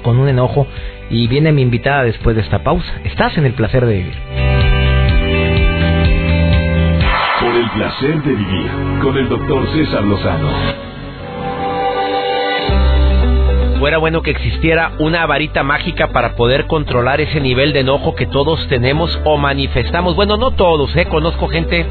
con 0.03 0.19
un 0.19 0.29
enojo. 0.29 0.67
Y 1.09 1.29
viene 1.29 1.53
mi 1.53 1.63
invitada 1.63 2.03
después 2.03 2.35
de 2.35 2.43
esta 2.43 2.65
pausa. 2.65 2.93
Estás 3.05 3.39
en 3.39 3.47
el 3.47 3.53
placer 3.53 3.87
de 3.87 3.99
vivir. 3.99 4.66
Placer 7.77 8.23
de 8.23 8.33
vivir 8.33 8.71
con 9.03 9.19
el 9.19 9.29
doctor 9.29 9.67
César 9.75 10.03
Lozano. 10.03 10.49
Fuera 13.79 13.99
bueno 13.99 14.23
que 14.23 14.31
existiera 14.31 14.93
una 14.99 15.27
varita 15.27 15.63
mágica 15.63 16.09
para 16.09 16.37
poder 16.37 16.67
controlar 16.67 17.21
ese 17.21 17.39
nivel 17.39 17.75
de 17.75 17.81
enojo 17.81 18.15
que 18.15 18.25
todos 18.25 18.67
tenemos 18.69 19.21
o 19.25 19.37
manifestamos. 19.37 20.17
Bueno, 20.17 20.39
no 20.39 20.53
todos, 20.53 20.97
¿eh? 20.97 21.05
Conozco 21.05 21.49
gente 21.49 21.85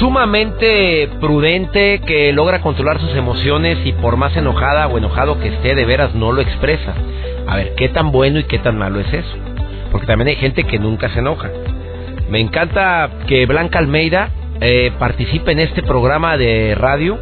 sumamente 0.00 1.08
prudente 1.20 2.00
que 2.04 2.32
logra 2.32 2.60
controlar 2.60 2.98
sus 2.98 3.14
emociones 3.14 3.78
y 3.84 3.92
por 3.92 4.16
más 4.16 4.36
enojada 4.36 4.88
o 4.88 4.98
enojado 4.98 5.38
que 5.38 5.48
esté, 5.48 5.76
de 5.76 5.84
veras 5.84 6.16
no 6.16 6.32
lo 6.32 6.40
expresa. 6.40 6.92
A 7.46 7.54
ver, 7.54 7.74
¿qué 7.76 7.88
tan 7.88 8.10
bueno 8.10 8.40
y 8.40 8.44
qué 8.44 8.58
tan 8.58 8.76
malo 8.78 8.98
es 8.98 9.12
eso? 9.12 9.36
Porque 9.92 10.08
también 10.08 10.26
hay 10.26 10.36
gente 10.36 10.64
que 10.64 10.80
nunca 10.80 11.08
se 11.10 11.20
enoja. 11.20 11.50
Me 12.28 12.40
encanta 12.40 13.10
que 13.28 13.46
Blanca 13.46 13.78
Almeida 13.78 14.30
eh, 14.64 14.92
participe 14.96 15.50
en 15.50 15.58
este 15.58 15.82
programa 15.82 16.36
de 16.36 16.76
radio, 16.76 17.18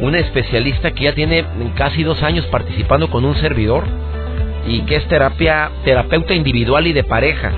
una 0.00 0.18
especialista 0.18 0.90
que 0.90 1.04
ya 1.04 1.14
tiene 1.14 1.44
casi 1.76 2.02
dos 2.02 2.20
años 2.22 2.44
participando 2.46 3.08
con 3.10 3.24
un 3.24 3.36
servidor 3.36 3.84
y 4.66 4.80
que 4.82 4.96
es 4.96 5.06
terapia, 5.06 5.70
terapeuta 5.84 6.34
individual 6.34 6.88
y 6.88 6.92
de 6.92 7.04
pareja. 7.04 7.52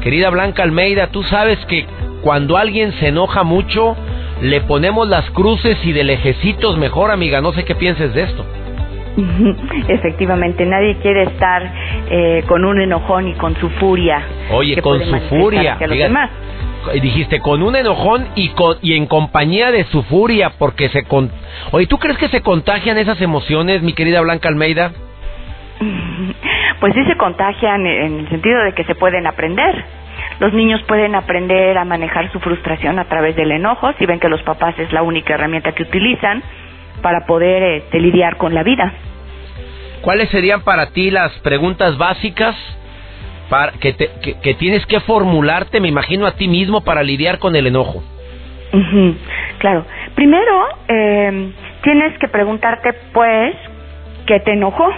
Querida 0.00 0.30
Blanca 0.30 0.62
Almeida, 0.62 1.08
tú 1.08 1.24
sabes 1.24 1.58
que 1.66 1.86
cuando 2.22 2.56
alguien 2.56 2.92
se 3.00 3.08
enoja 3.08 3.42
mucho, 3.42 3.96
le 4.42 4.60
ponemos 4.60 5.08
las 5.08 5.28
cruces 5.30 5.76
y 5.84 5.92
de 5.92 6.04
lejecitos 6.04 6.78
mejor, 6.78 7.10
amiga. 7.10 7.40
No 7.40 7.52
sé 7.52 7.64
qué 7.64 7.74
pienses 7.74 8.14
de 8.14 8.22
esto. 8.22 8.44
Efectivamente, 9.88 10.64
nadie 10.64 10.96
quiere 10.96 11.24
estar 11.24 11.62
eh, 12.10 12.44
con 12.46 12.64
un 12.64 12.80
enojón 12.80 13.28
y 13.28 13.34
con 13.34 13.56
su 13.56 13.68
furia. 13.70 14.22
Oye, 14.50 14.80
con 14.80 15.00
su 15.00 15.18
furia. 15.28 15.76
los 15.80 15.98
demás. 15.98 16.30
Dijiste 17.02 17.40
con 17.40 17.62
un 17.62 17.74
enojón 17.74 18.28
y 18.36 18.50
con 18.50 18.76
y 18.80 18.94
en 18.94 19.06
compañía 19.06 19.72
de 19.72 19.84
su 19.84 20.04
furia 20.04 20.52
porque 20.58 20.88
se 20.88 21.04
con 21.04 21.30
Oye, 21.72 21.86
¿tú 21.86 21.98
crees 21.98 22.16
que 22.18 22.28
se 22.28 22.40
contagian 22.40 22.96
esas 22.98 23.20
emociones, 23.20 23.82
mi 23.82 23.92
querida 23.92 24.20
Blanca 24.20 24.48
Almeida? 24.48 24.92
Pues 26.80 26.94
sí 26.94 27.04
se 27.06 27.16
contagian 27.16 27.84
en 27.84 28.20
el 28.20 28.28
sentido 28.28 28.62
de 28.62 28.72
que 28.72 28.84
se 28.84 28.94
pueden 28.94 29.26
aprender. 29.26 29.84
Los 30.38 30.52
niños 30.52 30.80
pueden 30.86 31.16
aprender 31.16 31.76
a 31.76 31.84
manejar 31.84 32.30
su 32.30 32.38
frustración 32.38 33.00
a 33.00 33.06
través 33.06 33.34
del 33.34 33.50
enojo, 33.50 33.92
si 33.98 34.06
ven 34.06 34.20
que 34.20 34.28
los 34.28 34.40
papás 34.42 34.78
es 34.78 34.92
la 34.92 35.02
única 35.02 35.34
herramienta 35.34 35.72
que 35.72 35.82
utilizan 35.82 36.40
para 37.02 37.26
poder 37.26 37.62
este, 37.62 38.00
lidiar 38.00 38.36
con 38.36 38.54
la 38.54 38.62
vida. 38.62 38.92
¿Cuáles 40.02 40.28
serían 40.30 40.62
para 40.62 40.90
ti 40.90 41.10
las 41.10 41.32
preguntas 41.40 41.98
básicas 41.98 42.54
para 43.48 43.72
que, 43.72 43.92
te- 43.94 44.10
que, 44.22 44.38
que 44.40 44.54
tienes 44.54 44.84
que 44.86 45.00
formularte, 45.00 45.80
me 45.80 45.88
imagino 45.88 46.26
a 46.26 46.32
ti 46.32 46.48
mismo 46.48 46.82
para 46.84 47.02
lidiar 47.02 47.38
con 47.38 47.56
el 47.56 47.66
enojo? 47.66 48.02
Claro. 49.58 49.84
Primero, 50.14 50.64
eh, 50.88 51.52
tienes 51.82 52.18
que 52.18 52.28
preguntarte, 52.28 52.92
pues, 53.12 53.56
¿qué 54.26 54.40
te 54.40 54.52
enojó? 54.52 54.88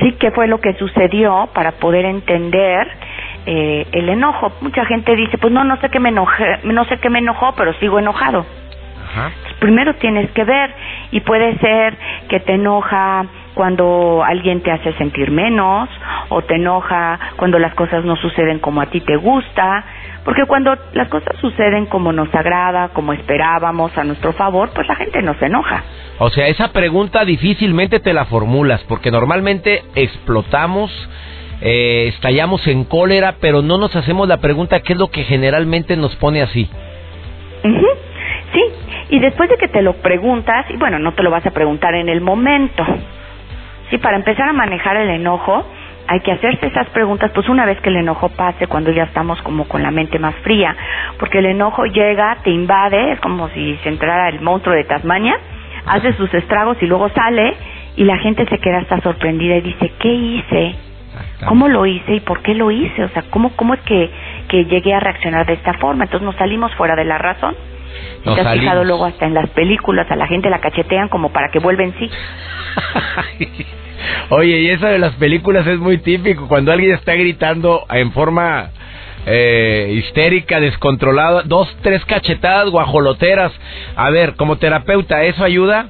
¿Sí? 0.00 0.12
¿Qué 0.18 0.30
fue 0.32 0.46
lo 0.48 0.60
que 0.60 0.74
sucedió 0.74 1.48
para 1.54 1.72
poder 1.72 2.04
entender 2.06 2.88
eh, 3.46 3.86
el 3.92 4.08
enojo? 4.08 4.52
Mucha 4.60 4.84
gente 4.86 5.14
dice, 5.14 5.38
pues 5.38 5.52
no, 5.52 5.62
no 5.64 5.76
sé 5.80 5.88
qué 5.90 6.00
me 6.00 6.08
enojé, 6.10 6.58
no 6.64 6.84
sé 6.86 6.98
qué 6.98 7.10
me 7.10 7.18
enojó, 7.20 7.54
pero 7.56 7.72
sigo 7.74 7.98
enojado. 7.98 8.44
Ajá. 9.10 9.32
Primero 9.58 9.94
tienes 9.96 10.30
que 10.30 10.44
ver 10.44 10.74
y 11.10 11.20
puede 11.20 11.58
ser 11.58 11.96
que 12.28 12.40
te 12.40 12.54
enoja 12.54 13.26
cuando 13.54 14.22
alguien 14.24 14.62
te 14.62 14.70
hace 14.70 14.92
sentir 14.94 15.30
menos 15.30 15.88
o 16.28 16.42
te 16.42 16.54
enoja 16.54 17.18
cuando 17.36 17.58
las 17.58 17.74
cosas 17.74 18.04
no 18.04 18.16
suceden 18.16 18.58
como 18.60 18.80
a 18.80 18.86
ti 18.86 19.00
te 19.00 19.16
gusta, 19.16 19.84
porque 20.24 20.42
cuando 20.46 20.76
las 20.92 21.08
cosas 21.08 21.36
suceden 21.40 21.86
como 21.86 22.12
nos 22.12 22.32
agrada, 22.34 22.90
como 22.90 23.12
esperábamos, 23.12 23.96
a 23.98 24.04
nuestro 24.04 24.32
favor, 24.32 24.70
pues 24.74 24.86
la 24.86 24.94
gente 24.96 25.22
no 25.22 25.34
se 25.34 25.46
enoja. 25.46 25.82
O 26.18 26.30
sea, 26.30 26.48
esa 26.48 26.72
pregunta 26.72 27.24
difícilmente 27.24 28.00
te 28.00 28.12
la 28.12 28.26
formulas 28.26 28.84
porque 28.88 29.10
normalmente 29.10 29.82
explotamos, 29.94 30.90
eh, 31.60 32.12
estallamos 32.14 32.66
en 32.66 32.84
cólera, 32.84 33.36
pero 33.40 33.62
no 33.62 33.78
nos 33.78 33.96
hacemos 33.96 34.28
la 34.28 34.38
pregunta 34.38 34.80
qué 34.80 34.92
es 34.92 34.98
lo 34.98 35.08
que 35.08 35.24
generalmente 35.24 35.96
nos 35.96 36.14
pone 36.16 36.42
así. 36.42 36.70
Sí, 37.62 37.68
y 39.10 39.18
después 39.18 39.48
de 39.50 39.56
que 39.56 39.68
te 39.68 39.82
lo 39.82 39.94
preguntas, 39.94 40.66
y 40.70 40.76
bueno, 40.76 40.98
no 40.98 41.12
te 41.12 41.22
lo 41.22 41.30
vas 41.30 41.44
a 41.46 41.50
preguntar 41.50 41.94
en 41.94 42.08
el 42.08 42.20
momento. 42.20 42.84
Sí, 43.90 43.98
para 43.98 44.16
empezar 44.16 44.48
a 44.48 44.52
manejar 44.52 44.96
el 44.96 45.10
enojo, 45.10 45.64
hay 46.06 46.20
que 46.20 46.32
hacerse 46.32 46.66
esas 46.66 46.88
preguntas, 46.90 47.30
pues 47.34 47.48
una 47.48 47.66
vez 47.66 47.80
que 47.80 47.88
el 47.88 47.96
enojo 47.96 48.28
pase, 48.30 48.66
cuando 48.66 48.90
ya 48.90 49.04
estamos 49.04 49.40
como 49.42 49.66
con 49.68 49.82
la 49.82 49.90
mente 49.90 50.18
más 50.18 50.34
fría, 50.36 50.76
porque 51.18 51.38
el 51.38 51.46
enojo 51.46 51.84
llega, 51.86 52.38
te 52.42 52.50
invade, 52.50 53.12
es 53.12 53.20
como 53.20 53.48
si 53.50 53.76
se 53.82 53.88
entrara 53.88 54.28
el 54.28 54.40
monstruo 54.40 54.74
de 54.74 54.84
Tasmania, 54.84 55.36
hace 55.86 56.12
sus 56.14 56.32
estragos 56.34 56.78
y 56.80 56.86
luego 56.86 57.08
sale 57.10 57.54
y 57.96 58.04
la 58.04 58.18
gente 58.18 58.46
se 58.46 58.58
queda 58.58 58.78
hasta 58.78 59.00
sorprendida 59.00 59.56
y 59.56 59.60
dice, 59.60 59.92
¿qué 59.98 60.12
hice? 60.12 60.74
¿Cómo 61.46 61.68
lo 61.68 61.86
hice 61.86 62.14
y 62.14 62.20
por 62.20 62.42
qué 62.42 62.54
lo 62.54 62.70
hice? 62.70 63.04
O 63.04 63.08
sea, 63.08 63.22
¿cómo, 63.30 63.50
cómo 63.56 63.74
es 63.74 63.80
que, 63.80 64.10
que 64.48 64.64
llegué 64.66 64.94
a 64.94 65.00
reaccionar 65.00 65.46
de 65.46 65.54
esta 65.54 65.74
forma? 65.74 66.04
Entonces 66.04 66.24
nos 66.24 66.36
salimos 66.36 66.74
fuera 66.76 66.94
de 66.96 67.04
la 67.04 67.18
razón. 67.18 67.54
Nos 68.24 68.34
¿Te 68.34 68.40
has 68.40 68.46
salimos. 68.46 68.64
fijado 68.64 68.84
luego 68.84 69.04
hasta 69.06 69.26
en 69.26 69.34
las 69.34 69.48
películas 69.50 70.10
a 70.10 70.16
la 70.16 70.26
gente 70.26 70.50
la 70.50 70.60
cachetean 70.60 71.08
como 71.08 71.32
para 71.32 71.48
que 71.50 71.58
vuelva 71.58 71.84
en 71.84 71.94
sí? 71.98 72.10
Oye, 74.30 74.60
y 74.60 74.70
eso 74.70 74.86
de 74.86 74.98
las 74.98 75.14
películas 75.14 75.66
es 75.66 75.78
muy 75.78 75.98
típico. 75.98 76.48
Cuando 76.48 76.72
alguien 76.72 76.92
está 76.92 77.14
gritando 77.14 77.84
en 77.90 78.12
forma 78.12 78.70
eh, 79.26 79.92
histérica, 79.96 80.60
descontrolada, 80.60 81.42
dos, 81.44 81.74
tres 81.82 82.04
cachetadas 82.04 82.70
guajoloteras. 82.70 83.52
A 83.96 84.10
ver, 84.10 84.34
como 84.36 84.56
terapeuta, 84.56 85.22
¿eso 85.24 85.44
ayuda? 85.44 85.88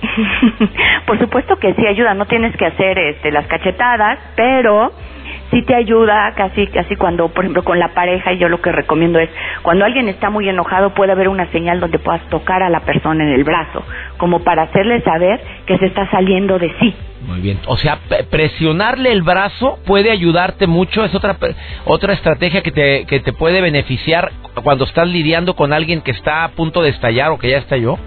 Por 1.06 1.18
supuesto 1.18 1.56
que 1.58 1.74
sí 1.74 1.86
ayuda, 1.86 2.14
no 2.14 2.26
tienes 2.26 2.56
que 2.56 2.66
hacer 2.66 2.98
este, 2.98 3.30
las 3.30 3.46
cachetadas, 3.46 4.18
pero 4.34 4.92
sí 5.50 5.62
te 5.62 5.74
ayuda 5.74 6.32
casi 6.36 6.66
casi 6.68 6.96
cuando, 6.96 7.28
por 7.28 7.44
ejemplo, 7.44 7.64
con 7.64 7.78
la 7.78 7.88
pareja, 7.94 8.32
y 8.32 8.38
yo 8.38 8.48
lo 8.48 8.60
que 8.60 8.72
recomiendo 8.72 9.18
es, 9.18 9.28
cuando 9.62 9.84
alguien 9.84 10.08
está 10.08 10.30
muy 10.30 10.48
enojado, 10.48 10.94
puede 10.94 11.12
haber 11.12 11.28
una 11.28 11.50
señal 11.50 11.80
donde 11.80 11.98
puedas 11.98 12.22
tocar 12.28 12.62
a 12.62 12.68
la 12.68 12.80
persona 12.80 13.24
en 13.24 13.30
el 13.30 13.44
brazo, 13.44 13.82
como 14.16 14.40
para 14.40 14.62
hacerle 14.62 15.00
saber 15.02 15.40
que 15.66 15.78
se 15.78 15.86
está 15.86 16.10
saliendo 16.10 16.58
de 16.58 16.72
sí. 16.80 16.94
Muy 17.26 17.40
bien. 17.40 17.58
O 17.66 17.76
sea, 17.76 17.98
presionarle 18.30 19.12
el 19.12 19.22
brazo 19.22 19.78
puede 19.86 20.10
ayudarte 20.10 20.66
mucho. 20.66 21.04
Es 21.04 21.14
otra 21.14 21.36
otra 21.84 22.14
estrategia 22.14 22.62
que 22.62 22.72
te, 22.72 23.04
que 23.04 23.20
te 23.20 23.32
puede 23.32 23.60
beneficiar 23.60 24.32
cuando 24.64 24.84
estás 24.84 25.06
lidiando 25.06 25.54
con 25.54 25.72
alguien 25.72 26.00
que 26.00 26.12
está 26.12 26.44
a 26.44 26.48
punto 26.52 26.82
de 26.82 26.90
estallar 26.90 27.30
o 27.30 27.38
que 27.38 27.50
ya 27.50 27.58
estalló. 27.58 27.98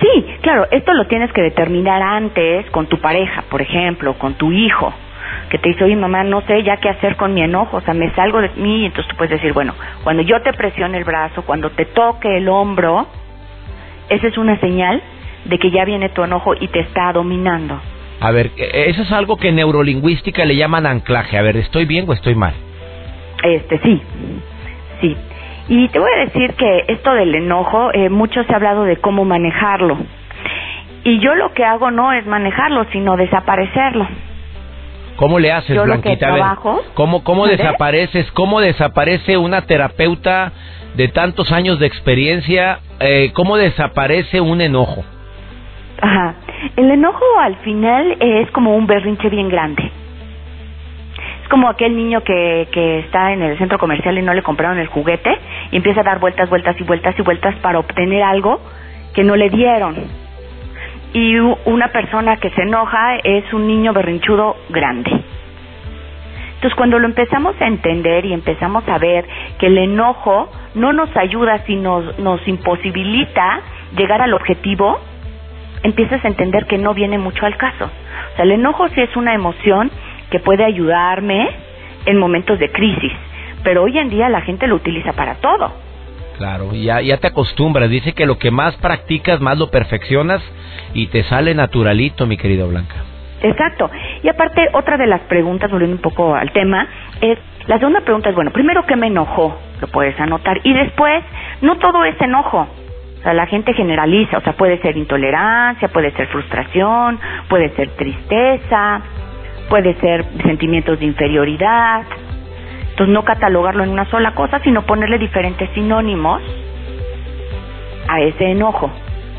Sí, 0.00 0.26
claro, 0.42 0.66
esto 0.70 0.92
lo 0.92 1.06
tienes 1.06 1.32
que 1.32 1.42
determinar 1.42 2.02
antes 2.02 2.70
con 2.70 2.86
tu 2.86 2.98
pareja, 3.00 3.44
por 3.50 3.62
ejemplo, 3.62 4.14
con 4.14 4.34
tu 4.34 4.52
hijo, 4.52 4.92
que 5.50 5.58
te 5.58 5.68
dice, 5.68 5.84
oye 5.84 5.96
mamá, 5.96 6.22
no 6.24 6.40
sé 6.42 6.62
ya 6.62 6.76
qué 6.76 6.88
hacer 6.88 7.16
con 7.16 7.34
mi 7.34 7.42
enojo, 7.42 7.78
o 7.78 7.80
sea, 7.80 7.92
me 7.92 8.10
salgo 8.14 8.40
de 8.40 8.50
mí, 8.56 8.86
entonces 8.86 9.10
tú 9.10 9.16
puedes 9.16 9.32
decir, 9.32 9.52
bueno, 9.52 9.74
cuando 10.04 10.22
yo 10.22 10.40
te 10.42 10.52
presione 10.52 10.96
el 10.96 11.04
brazo, 11.04 11.42
cuando 11.42 11.70
te 11.70 11.86
toque 11.86 12.36
el 12.36 12.48
hombro, 12.48 13.08
esa 14.08 14.28
es 14.28 14.38
una 14.38 14.58
señal 14.60 15.02
de 15.44 15.58
que 15.58 15.70
ya 15.70 15.84
viene 15.84 16.08
tu 16.10 16.22
enojo 16.22 16.54
y 16.58 16.68
te 16.68 16.80
está 16.80 17.12
dominando. 17.12 17.80
A 18.20 18.30
ver, 18.30 18.52
eh, 18.56 18.84
eso 18.86 19.02
es 19.02 19.10
algo 19.12 19.36
que 19.36 19.48
en 19.48 19.56
neurolingüística 19.56 20.44
le 20.44 20.54
llaman 20.54 20.86
anclaje. 20.86 21.36
A 21.36 21.42
ver, 21.42 21.56
¿estoy 21.56 21.84
bien 21.84 22.04
o 22.08 22.12
estoy 22.12 22.34
mal? 22.34 22.54
Este, 23.42 23.78
sí, 23.80 24.02
sí. 25.00 25.16
Y 25.68 25.88
te 25.88 25.98
voy 25.98 26.10
a 26.16 26.24
decir 26.24 26.54
que 26.54 26.84
esto 26.88 27.12
del 27.14 27.34
enojo, 27.34 27.90
eh, 27.92 28.08
mucho 28.08 28.44
se 28.44 28.52
ha 28.52 28.56
hablado 28.56 28.84
de 28.84 28.98
cómo 28.98 29.24
manejarlo. 29.24 29.98
Y 31.02 31.18
yo 31.20 31.34
lo 31.34 31.52
que 31.54 31.64
hago 31.64 31.90
no 31.90 32.12
es 32.12 32.26
manejarlo, 32.26 32.84
sino 32.92 33.16
desaparecerlo. 33.16 34.06
¿Cómo 35.20 35.38
le 35.38 35.52
haces, 35.52 35.76
Yo 35.76 35.84
lo 35.84 36.00
que 36.00 36.00
Blanquita? 36.00 36.26
Trabajo- 36.34 36.80
¿Cómo, 36.94 37.22
cómo 37.22 37.46
desapareces? 37.46 38.32
¿Cómo 38.32 38.58
desaparece 38.62 39.36
una 39.36 39.60
terapeuta 39.66 40.50
de 40.94 41.08
tantos 41.08 41.52
años 41.52 41.78
de 41.78 41.84
experiencia? 41.86 42.78
Eh, 43.00 43.30
¿Cómo 43.34 43.58
desaparece 43.58 44.40
un 44.40 44.62
enojo? 44.62 45.04
Ajá. 46.00 46.36
El 46.74 46.90
enojo 46.90 47.22
al 47.38 47.54
final 47.56 48.16
es 48.18 48.50
como 48.52 48.74
un 48.74 48.86
berrinche 48.86 49.28
bien 49.28 49.50
grande. 49.50 49.82
Es 51.42 51.48
como 51.50 51.68
aquel 51.68 51.94
niño 51.94 52.22
que, 52.24 52.68
que 52.72 53.00
está 53.00 53.34
en 53.34 53.42
el 53.42 53.58
centro 53.58 53.78
comercial 53.78 54.16
y 54.16 54.22
no 54.22 54.32
le 54.32 54.42
compraron 54.42 54.78
el 54.78 54.86
juguete 54.86 55.36
y 55.70 55.76
empieza 55.76 56.00
a 56.00 56.04
dar 56.04 56.18
vueltas, 56.18 56.48
vueltas 56.48 56.76
y 56.80 56.84
vueltas 56.84 57.14
y 57.18 57.22
vueltas 57.22 57.54
para 57.56 57.78
obtener 57.78 58.22
algo 58.22 58.58
que 59.12 59.22
no 59.22 59.36
le 59.36 59.50
dieron. 59.50 59.96
Y 61.12 61.36
una 61.38 61.88
persona 61.88 62.36
que 62.36 62.50
se 62.50 62.62
enoja 62.62 63.16
es 63.16 63.52
un 63.52 63.66
niño 63.66 63.92
berrinchudo 63.92 64.56
grande. 64.68 65.10
Entonces, 66.60 66.76
cuando 66.76 66.98
lo 66.98 67.06
empezamos 67.06 67.58
a 67.60 67.66
entender 67.66 68.26
y 68.26 68.34
empezamos 68.34 68.86
a 68.86 68.98
ver 68.98 69.24
que 69.58 69.68
el 69.68 69.78
enojo 69.78 70.50
no 70.74 70.92
nos 70.92 71.14
ayuda, 71.16 71.64
sino 71.66 72.02
nos 72.18 72.46
imposibilita 72.46 73.60
llegar 73.96 74.20
al 74.20 74.34
objetivo, 74.34 75.00
empiezas 75.82 76.22
a 76.24 76.28
entender 76.28 76.66
que 76.66 76.78
no 76.78 76.92
viene 76.92 77.18
mucho 77.18 77.46
al 77.46 77.56
caso. 77.56 77.86
O 77.86 78.36
sea, 78.36 78.44
el 78.44 78.52
enojo 78.52 78.88
sí 78.88 79.00
es 79.00 79.16
una 79.16 79.34
emoción 79.34 79.90
que 80.30 80.38
puede 80.38 80.64
ayudarme 80.64 81.48
en 82.04 82.18
momentos 82.18 82.58
de 82.58 82.70
crisis, 82.70 83.12
pero 83.64 83.82
hoy 83.82 83.98
en 83.98 84.10
día 84.10 84.28
la 84.28 84.42
gente 84.42 84.66
lo 84.66 84.76
utiliza 84.76 85.14
para 85.14 85.36
todo. 85.36 85.72
Claro, 86.40 86.72
ya, 86.72 87.02
ya 87.02 87.18
te 87.18 87.26
acostumbras. 87.26 87.90
Dice 87.90 88.14
que 88.14 88.24
lo 88.24 88.38
que 88.38 88.50
más 88.50 88.74
practicas, 88.76 89.42
más 89.42 89.58
lo 89.58 89.70
perfeccionas 89.70 90.40
y 90.94 91.08
te 91.08 91.22
sale 91.24 91.54
naturalito, 91.54 92.24
mi 92.24 92.38
querida 92.38 92.64
Blanca. 92.64 92.94
Exacto. 93.42 93.90
Y 94.22 94.28
aparte, 94.30 94.66
otra 94.72 94.96
de 94.96 95.06
las 95.06 95.20
preguntas, 95.28 95.70
volviendo 95.70 95.96
un 95.96 96.00
poco 96.00 96.34
al 96.34 96.50
tema, 96.52 96.88
es, 97.20 97.38
la 97.66 97.78
segunda 97.78 98.00
pregunta 98.00 98.30
es, 98.30 98.34
bueno, 98.34 98.52
primero, 98.52 98.86
¿qué 98.86 98.96
me 98.96 99.08
enojó? 99.08 99.54
Lo 99.82 99.88
puedes 99.88 100.18
anotar. 100.18 100.62
Y 100.64 100.72
después, 100.72 101.22
no 101.60 101.76
todo 101.76 102.06
es 102.06 102.18
enojo. 102.22 102.66
O 103.18 103.22
sea, 103.22 103.34
la 103.34 103.44
gente 103.44 103.74
generaliza, 103.74 104.38
o 104.38 104.40
sea, 104.40 104.54
puede 104.54 104.80
ser 104.80 104.96
intolerancia, 104.96 105.88
puede 105.88 106.10
ser 106.12 106.26
frustración, 106.28 107.20
puede 107.50 107.68
ser 107.76 107.90
tristeza, 107.96 109.02
puede 109.68 109.92
ser 109.96 110.24
sentimientos 110.42 110.98
de 111.00 111.04
inferioridad. 111.04 112.04
Entonces, 113.00 113.14
no 113.14 113.24
catalogarlo 113.24 113.82
en 113.82 113.88
una 113.88 114.04
sola 114.10 114.34
cosa, 114.34 114.58
sino 114.62 114.82
ponerle 114.82 115.18
diferentes 115.18 115.70
sinónimos 115.72 116.42
a 118.08 118.20
ese 118.20 118.50
enojo. 118.50 118.90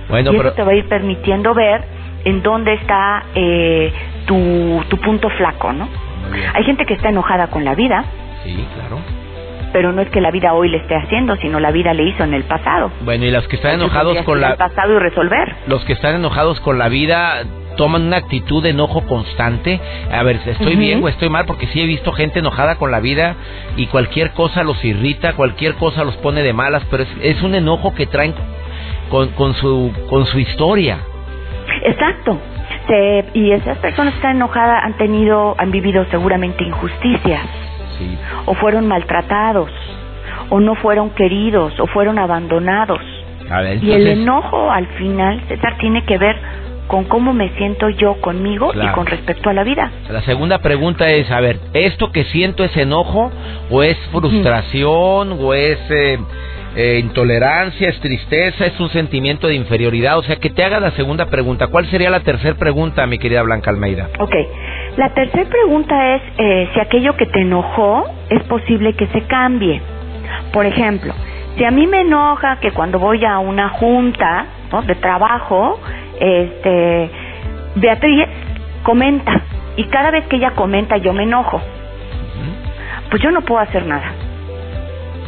Bueno, 0.09 0.31
y 0.31 0.35
eso 0.35 0.43
pero 0.43 0.53
te 0.55 0.63
va 0.63 0.71
a 0.71 0.73
ir 0.75 0.87
permitiendo 0.89 1.53
ver 1.53 1.83
en 2.25 2.41
dónde 2.41 2.73
está 2.73 3.23
eh, 3.35 3.93
tu, 4.25 4.83
tu 4.89 4.97
punto 4.97 5.29
flaco, 5.29 5.73
¿no? 5.73 5.87
Hay 6.55 6.63
gente 6.63 6.85
que 6.87 6.95
está 6.95 7.09
enojada 7.09 7.47
con 7.51 7.63
la 7.63 7.75
vida, 7.75 8.03
Sí, 8.43 8.65
claro. 8.73 8.97
pero 9.73 9.91
no 9.91 10.01
es 10.01 10.09
que 10.09 10.21
la 10.21 10.31
vida 10.31 10.53
hoy 10.53 10.69
le 10.69 10.77
esté 10.77 10.95
haciendo, 10.95 11.35
sino 11.35 11.59
la 11.59 11.69
vida 11.69 11.93
le 11.93 12.01
hizo 12.03 12.23
en 12.23 12.33
el 12.33 12.43
pasado. 12.45 12.89
Bueno, 13.01 13.25
y 13.25 13.31
los 13.31 13.47
que 13.47 13.57
están 13.57 13.75
enojados 13.75 14.17
con 14.23 14.41
la 14.41 14.55
pasado 14.55 14.95
y 14.95 14.97
resolver. 14.99 15.55
los 15.67 15.85
que 15.85 15.93
están 15.93 16.15
enojados 16.15 16.59
con 16.61 16.79
la 16.79 16.89
vida 16.89 17.43
toman 17.81 18.03
una 18.03 18.17
actitud 18.17 18.61
de 18.61 18.69
enojo 18.69 19.01
constante. 19.07 19.79
A 20.11 20.21
ver, 20.21 20.39
¿estoy 20.45 20.75
bien 20.75 21.03
o 21.03 21.07
estoy 21.07 21.29
mal? 21.29 21.45
Porque 21.47 21.65
sí 21.67 21.81
he 21.81 21.87
visto 21.87 22.11
gente 22.11 22.37
enojada 22.37 22.75
con 22.75 22.91
la 22.91 22.99
vida 22.99 23.35
y 23.75 23.87
cualquier 23.87 24.33
cosa 24.33 24.61
los 24.63 24.85
irrita, 24.85 25.33
cualquier 25.33 25.73
cosa 25.75 26.03
los 26.03 26.15
pone 26.17 26.43
de 26.43 26.53
malas, 26.53 26.83
pero 26.91 27.01
es, 27.01 27.09
es 27.23 27.41
un 27.41 27.55
enojo 27.55 27.95
que 27.95 28.05
traen 28.05 28.35
con, 29.09 29.29
con, 29.29 29.55
su, 29.55 29.91
con 30.11 30.27
su 30.27 30.37
historia. 30.37 30.99
Exacto. 31.83 32.37
Se- 32.87 33.25
y 33.33 33.51
esas 33.51 33.79
personas 33.79 34.13
que 34.13 34.17
están 34.17 34.35
enojadas 34.35 34.83
han 34.83 34.95
tenido, 34.97 35.55
han 35.57 35.71
vivido 35.71 36.05
seguramente 36.11 36.63
injusticias, 36.63 37.41
Sí. 37.97 38.15
o 38.45 38.53
fueron 38.53 38.87
maltratados, 38.87 39.71
o 40.49 40.59
no 40.59 40.75
fueron 40.75 41.09
queridos, 41.11 41.79
o 41.79 41.87
fueron 41.87 42.19
abandonados. 42.19 42.99
A 43.49 43.61
ver, 43.61 43.83
Y 43.83 43.91
el 43.91 44.07
entonces, 44.07 44.19
enojo 44.23 44.71
al 44.71 44.85
final, 44.99 45.41
César, 45.47 45.77
tiene 45.79 46.03
que 46.05 46.17
ver 46.19 46.37
con 46.91 47.05
cómo 47.05 47.31
me 47.31 47.47
siento 47.55 47.87
yo 47.87 48.19
conmigo 48.19 48.71
Claro. 48.71 48.91
y 48.91 48.93
con 48.93 49.05
respecto 49.05 49.49
a 49.49 49.53
la 49.53 49.63
vida. 49.63 49.89
la 50.09 50.21
segunda 50.23 50.59
pregunta 50.59 51.09
es, 51.09 51.31
a 51.31 51.39
ver, 51.39 51.57
¿esto 51.73 52.11
que 52.11 52.25
siento 52.25 52.65
es 52.65 52.75
enojo 52.75 53.31
o 53.69 53.81
es 53.81 53.97
frustración 54.11 55.37
o 55.39 55.53
es 55.53 55.79
eh, 55.89 56.19
eh, 56.75 56.99
intolerancia, 57.01 57.87
es 57.87 57.97
tristeza, 58.01 58.65
es 58.65 58.77
un 58.77 58.89
sentimiento 58.89 59.47
de 59.47 59.55
inferioridad? 59.55 60.17
O 60.17 60.23
sea, 60.23 60.35
que 60.35 60.49
te 60.49 60.65
haga 60.65 60.81
la 60.81 60.91
segunda 60.91 61.27
pregunta. 61.27 61.67
¿Cuál 61.67 61.85
sería 61.85 62.09
la 62.09 62.19
tercera 62.19 62.55
pregunta, 62.55 63.07
mi 63.07 63.19
querida 63.19 63.41
Blanca 63.43 63.69
Almeida? 63.69 64.09
Ok. 64.19 64.35
La 64.97 65.13
tercera 65.13 65.45
pregunta 65.49 66.15
es 66.15 66.21
eh, 66.39 66.69
si 66.73 66.79
aquello 66.81 67.15
que 67.15 67.25
te 67.25 67.39
enojó 67.39 68.03
es 68.29 68.43
posible 68.43 68.95
que 68.95 69.07
se 69.07 69.21
cambie. 69.21 69.81
Por 70.51 70.65
ejemplo, 70.65 71.13
si 71.57 71.63
a 71.63 71.71
mí 71.71 71.87
me 71.87 72.01
enoja 72.01 72.57
que 72.59 72.71
cuando 72.71 72.99
voy 72.99 73.23
a 73.23 73.39
una 73.39 73.69
junta 73.69 74.45
¿no? 74.73 74.81
de 74.81 74.95
trabajo, 74.95 75.79
este, 76.21 77.09
Beatriz 77.75 78.27
comenta 78.83 79.41
y 79.75 79.83
cada 79.85 80.11
vez 80.11 80.25
que 80.27 80.35
ella 80.37 80.51
comenta 80.51 80.97
yo 80.97 81.13
me 81.13 81.23
enojo. 81.23 81.61
Pues 83.09 83.21
yo 83.21 83.31
no 83.31 83.41
puedo 83.41 83.59
hacer 83.59 83.85
nada 83.85 84.11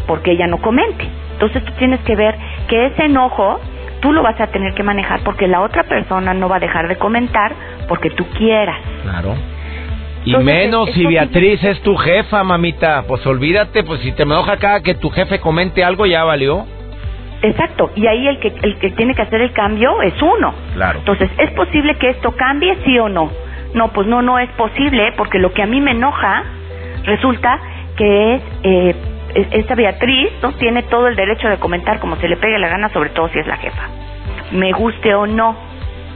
porque 0.08 0.32
ella 0.32 0.48
no 0.48 0.60
comente. 0.62 1.06
Entonces 1.34 1.64
tú 1.66 1.74
tienes 1.78 2.00
que 2.02 2.16
ver 2.16 2.36
que 2.70 2.86
ese 2.88 3.06
enojo 3.06 3.60
tú 4.02 4.12
lo 4.14 4.22
vas 4.22 4.40
a 4.40 4.48
tener 4.48 4.74
que 4.74 4.84
manejar 4.84 5.22
porque 5.24 5.48
la 5.48 5.62
otra 5.62 5.84
persona 5.84 6.34
no 6.34 6.48
va 6.48 6.58
a 6.58 6.60
dejar 6.60 6.88
de 6.88 6.98
comentar 6.98 7.54
porque 7.90 8.10
tú 8.12 8.26
quieras. 8.38 8.78
Claro. 9.04 9.36
Y 10.26 10.30
Entonces, 10.30 10.46
menos 10.46 10.88
es- 10.90 10.96
si 10.96 11.06
Beatriz 11.06 11.62
es 11.64 11.82
tu 11.82 11.96
jefa, 11.98 12.44
mamita. 12.46 13.04
Pues 13.08 13.26
olvídate, 13.26 13.84
pues 13.84 14.00
si 14.02 14.14
te 14.14 14.24
enoja 14.24 14.56
cada 14.58 14.80
que 14.82 14.94
tu 14.96 15.10
jefe 15.10 15.40
comente 15.40 15.84
algo, 15.84 16.06
ya 16.06 16.24
valió. 16.24 16.66
Exacto, 17.44 17.92
y 17.94 18.08
ahí 18.08 18.26
el 18.26 18.40
que, 18.40 18.54
el 18.62 18.78
que 18.78 18.92
tiene 18.92 19.14
que 19.14 19.22
hacer 19.22 19.42
el 19.42 19.52
cambio 19.52 20.02
es 20.02 20.20
uno. 20.22 20.54
Claro. 20.76 21.00
Entonces, 21.00 21.30
¿es 21.38 21.52
posible 21.52 21.96
que 21.96 22.10
esto 22.10 22.32
cambie, 22.32 22.78
sí 22.86 22.98
o 22.98 23.10
no? 23.10 23.30
No, 23.74 23.90
pues 23.90 24.08
no, 24.08 24.22
no 24.22 24.40
es 24.40 24.50
posible, 24.52 25.12
porque 25.18 25.40
lo 25.40 25.52
que 25.52 25.62
a 25.62 25.66
mí 25.66 25.82
me 25.82 25.92
enoja 25.92 26.44
resulta 27.04 27.60
que 27.98 28.36
es, 28.36 28.42
eh, 28.64 28.96
esta 29.52 29.76
Beatriz 29.76 30.30
no 30.42 30.54
tiene 30.54 30.84
todo 30.84 31.08
el 31.08 31.18
derecho 31.18 31.50
de 31.50 31.58
comentar 31.58 32.00
como 32.00 32.16
se 32.16 32.30
le 32.30 32.38
pegue 32.38 32.58
la 32.60 32.70
gana, 32.70 32.88
sobre 32.90 33.10
todo 33.10 33.28
si 33.28 33.40
es 33.40 33.48
la 33.48 33.58
jefa. 33.58 33.90
Me 34.52 34.72
guste 34.72 35.14
o 35.14 35.28
no. 35.28 35.58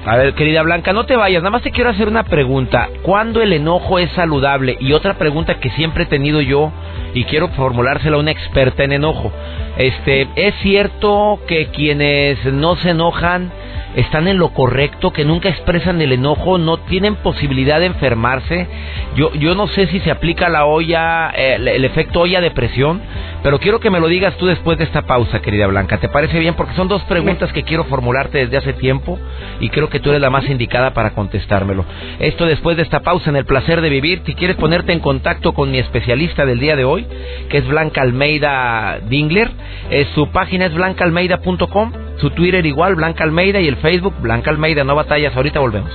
A 0.07 0.15
ver, 0.15 0.35
querida 0.35 0.61
Blanca, 0.61 0.93
no 0.93 1.05
te 1.05 1.17
vayas, 1.17 1.43
nada 1.43 1.51
más 1.51 1.63
te 1.63 1.71
quiero 1.71 1.89
hacer 1.89 2.07
una 2.07 2.23
pregunta. 2.23 2.87
¿Cuándo 3.01 3.41
el 3.41 3.51
enojo 3.51 3.99
es 3.99 4.09
saludable? 4.11 4.77
Y 4.79 4.93
otra 4.93 5.15
pregunta 5.15 5.59
que 5.59 5.69
siempre 5.71 6.03
he 6.03 6.07
tenido 6.07 6.39
yo 6.39 6.71
y 7.13 7.25
quiero 7.25 7.49
formulársela 7.49 8.15
a 8.15 8.19
una 8.21 8.31
experta 8.31 8.85
en 8.85 8.93
enojo. 8.93 9.33
Este, 9.77 10.29
¿es 10.37 10.55
cierto 10.61 11.41
que 11.45 11.67
quienes 11.71 12.41
no 12.45 12.77
se 12.77 12.91
enojan 12.91 13.51
están 13.97 14.27
en 14.27 14.37
lo 14.37 14.49
correcto, 14.49 15.11
que 15.11 15.25
nunca 15.25 15.49
expresan 15.49 15.99
el 16.01 16.11
enojo, 16.11 16.59
no 16.59 16.77
tienen 16.77 17.15
posibilidad 17.15 17.79
de 17.79 17.87
enfermarse. 17.87 18.67
Yo, 19.15 19.33
yo 19.33 19.55
no 19.55 19.67
sé 19.67 19.87
si 19.87 19.99
se 20.01 20.11
aplica 20.11 20.49
la 20.49 20.65
olla, 20.65 21.31
eh, 21.31 21.55
el, 21.55 21.83
efecto 21.83 22.21
olla 22.21 22.39
de 22.39 22.51
presión, 22.51 23.01
pero 23.41 23.59
quiero 23.59 23.79
que 23.79 23.89
me 23.89 23.99
lo 23.99 24.07
digas 24.07 24.37
tú 24.37 24.45
después 24.45 24.77
de 24.77 24.83
esta 24.83 25.01
pausa, 25.03 25.41
querida 25.41 25.65
Blanca. 25.65 25.97
¿Te 25.97 26.09
parece 26.09 26.37
bien? 26.37 26.53
Porque 26.53 26.75
son 26.75 26.87
dos 26.87 27.01
preguntas 27.05 27.51
que 27.51 27.63
quiero 27.63 27.85
formularte 27.85 28.37
desde 28.37 28.57
hace 28.57 28.73
tiempo 28.73 29.17
y 29.59 29.69
creo 29.69 29.89
que 29.89 29.96
tú 29.99 30.09
eres 30.09 30.21
la 30.21 30.29
más 30.29 30.49
indicada 30.49 30.93
para 30.93 31.11
contestármelo. 31.11 31.85
Esto 32.19 32.45
después 32.45 32.77
de 32.77 32.83
esta 32.83 33.01
pausa 33.01 33.29
en 33.29 33.35
el 33.35 33.45
placer 33.45 33.81
de 33.81 33.89
vivir. 33.89 34.21
Si 34.25 34.35
quieres 34.35 34.57
ponerte 34.57 34.93
en 34.93 34.99
contacto 34.99 35.53
con 35.53 35.71
mi 35.71 35.79
especialista 35.79 36.45
del 36.45 36.59
día 36.59 36.75
de 36.75 36.85
hoy, 36.85 37.05
que 37.49 37.57
es 37.57 37.67
Blanca 37.67 38.01
Almeida 38.01 38.99
Dingler, 39.07 39.51
eh, 39.89 40.07
su 40.15 40.29
página 40.31 40.65
es 40.65 40.73
blancaalmeida.com, 40.73 41.91
su 42.17 42.29
Twitter 42.31 42.65
igual, 42.65 42.95
Blanca 42.95 43.23
Almeida, 43.23 43.59
y 43.59 43.67
el 43.67 43.77
Facebook, 43.77 44.15
Blanca 44.19 44.51
Almeida, 44.51 44.83
no 44.83 44.95
batallas. 44.95 45.35
Ahorita 45.35 45.59
volvemos. 45.59 45.91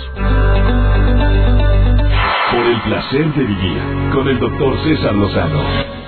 Por 2.50 2.66
el 2.66 2.80
placer 2.82 3.24
de 3.34 3.44
vivir 3.44 3.78
con 4.12 4.28
el 4.28 4.38
doctor 4.38 4.76
César 4.84 5.14
Lozano. 5.14 6.01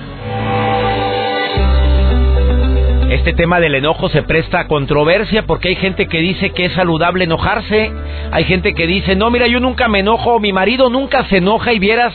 Este 3.25 3.37
tema 3.37 3.59
del 3.59 3.73
enojo 3.73 4.07
se 4.09 4.21
presta 4.21 4.59
a 4.59 4.67
controversia 4.67 5.47
porque 5.47 5.69
hay 5.69 5.75
gente 5.77 6.05
que 6.05 6.19
dice 6.19 6.51
que 6.51 6.65
es 6.65 6.73
saludable 6.73 7.23
enojarse, 7.23 7.91
hay 8.29 8.43
gente 8.43 8.75
que 8.75 8.85
dice, 8.85 9.15
no, 9.15 9.31
mira, 9.31 9.47
yo 9.47 9.59
nunca 9.59 9.87
me 9.87 10.01
enojo, 10.01 10.39
mi 10.39 10.53
marido 10.53 10.91
nunca 10.91 11.25
se 11.25 11.37
enoja 11.37 11.73
y 11.73 11.79
vieras, 11.79 12.13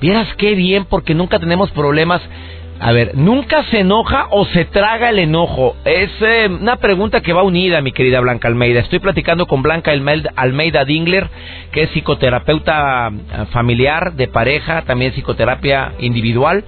vieras 0.00 0.32
qué 0.36 0.54
bien 0.54 0.84
porque 0.84 1.14
nunca 1.14 1.40
tenemos 1.40 1.72
problemas. 1.72 2.22
A 2.78 2.92
ver, 2.92 3.16
¿nunca 3.16 3.64
se 3.72 3.80
enoja 3.80 4.28
o 4.30 4.44
se 4.44 4.66
traga 4.66 5.10
el 5.10 5.18
enojo? 5.18 5.74
Es 5.84 6.10
eh, 6.20 6.46
una 6.48 6.76
pregunta 6.76 7.22
que 7.22 7.32
va 7.32 7.42
unida, 7.42 7.80
mi 7.80 7.90
querida 7.90 8.20
Blanca 8.20 8.46
Almeida. 8.46 8.78
Estoy 8.78 9.00
platicando 9.00 9.46
con 9.46 9.62
Blanca 9.62 9.90
Almeida 9.90 10.84
Dingler, 10.84 11.26
que 11.72 11.82
es 11.82 11.90
psicoterapeuta 11.90 13.10
eh, 13.10 13.46
familiar, 13.50 14.12
de 14.12 14.28
pareja, 14.28 14.82
también 14.82 15.10
psicoterapia 15.10 15.94
individual, 15.98 16.62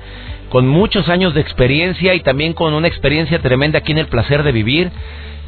con 0.48 0.66
muchos 0.66 1.08
años 1.08 1.34
de 1.34 1.40
experiencia 1.40 2.14
y 2.14 2.20
también 2.20 2.52
con 2.52 2.74
una 2.74 2.88
experiencia 2.88 3.40
tremenda 3.40 3.78
aquí 3.78 3.92
en 3.92 3.98
el 3.98 4.06
placer 4.06 4.42
de 4.42 4.52
vivir. 4.52 4.90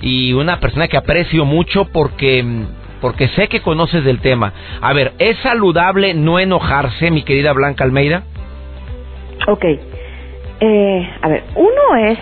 Y 0.03 0.33
una 0.33 0.61
persona 0.61 0.89
que 0.89 0.97
aprecio 0.97 1.45
mucho 1.45 1.87
porque 1.87 2.45
porque 3.01 3.29
sé 3.29 3.49
que 3.49 3.61
conoces 3.63 4.05
del 4.05 4.21
tema. 4.21 4.53
A 4.81 4.93
ver, 4.93 5.13
¿es 5.19 5.39
saludable 5.39 6.15
no 6.15 6.39
enojarse, 6.39 7.11
mi 7.11 7.23
querida 7.23 7.53
Blanca 7.53 7.85
Almeida? 7.85 8.25
Ok. 9.49 9.65
Eh, 10.61 11.11
a 11.23 11.29
ver, 11.29 11.45
uno 11.55 11.97
es, 11.97 12.19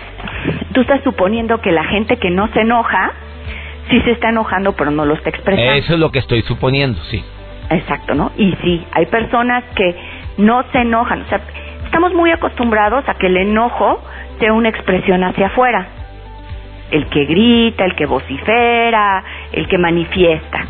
tú 0.73 0.81
estás 0.81 1.03
suponiendo 1.03 1.59
que 1.59 1.71
la 1.71 1.83
gente 1.83 2.17
que 2.17 2.29
no 2.29 2.47
se 2.53 2.61
enoja, 2.61 3.11
sí 3.89 3.99
se 4.01 4.11
está 4.11 4.29
enojando, 4.29 4.73
pero 4.73 4.91
no 4.91 5.05
lo 5.05 5.15
está 5.15 5.29
expresando. 5.29 5.73
Eso 5.73 5.93
es 5.93 5.99
lo 5.99 6.11
que 6.11 6.19
estoy 6.19 6.41
suponiendo, 6.43 6.99
sí. 7.09 7.21
Exacto, 7.69 8.15
¿no? 8.15 8.31
Y 8.37 8.55
sí, 8.63 8.83
hay 8.93 9.05
personas 9.07 9.63
que 9.75 9.95
no 10.37 10.63
se 10.71 10.79
enojan. 10.79 11.23
O 11.23 11.27
sea, 11.27 11.41
estamos 11.89 12.13
muy 12.13 12.29
acostumbrados 12.31 13.03
a 13.09 13.15
que 13.15 13.25
el 13.25 13.37
enojo 13.37 13.99
sea 14.39 14.53
una 14.53 14.69
expresión 14.69 15.23
hacia 15.23 15.47
afuera. 15.47 15.87
El 16.91 17.07
que 17.07 17.25
grita, 17.25 17.83
el 17.83 17.95
que 17.95 18.05
vocifera, 18.05 19.23
el 19.51 19.67
que 19.67 19.77
manifiesta. 19.79 20.67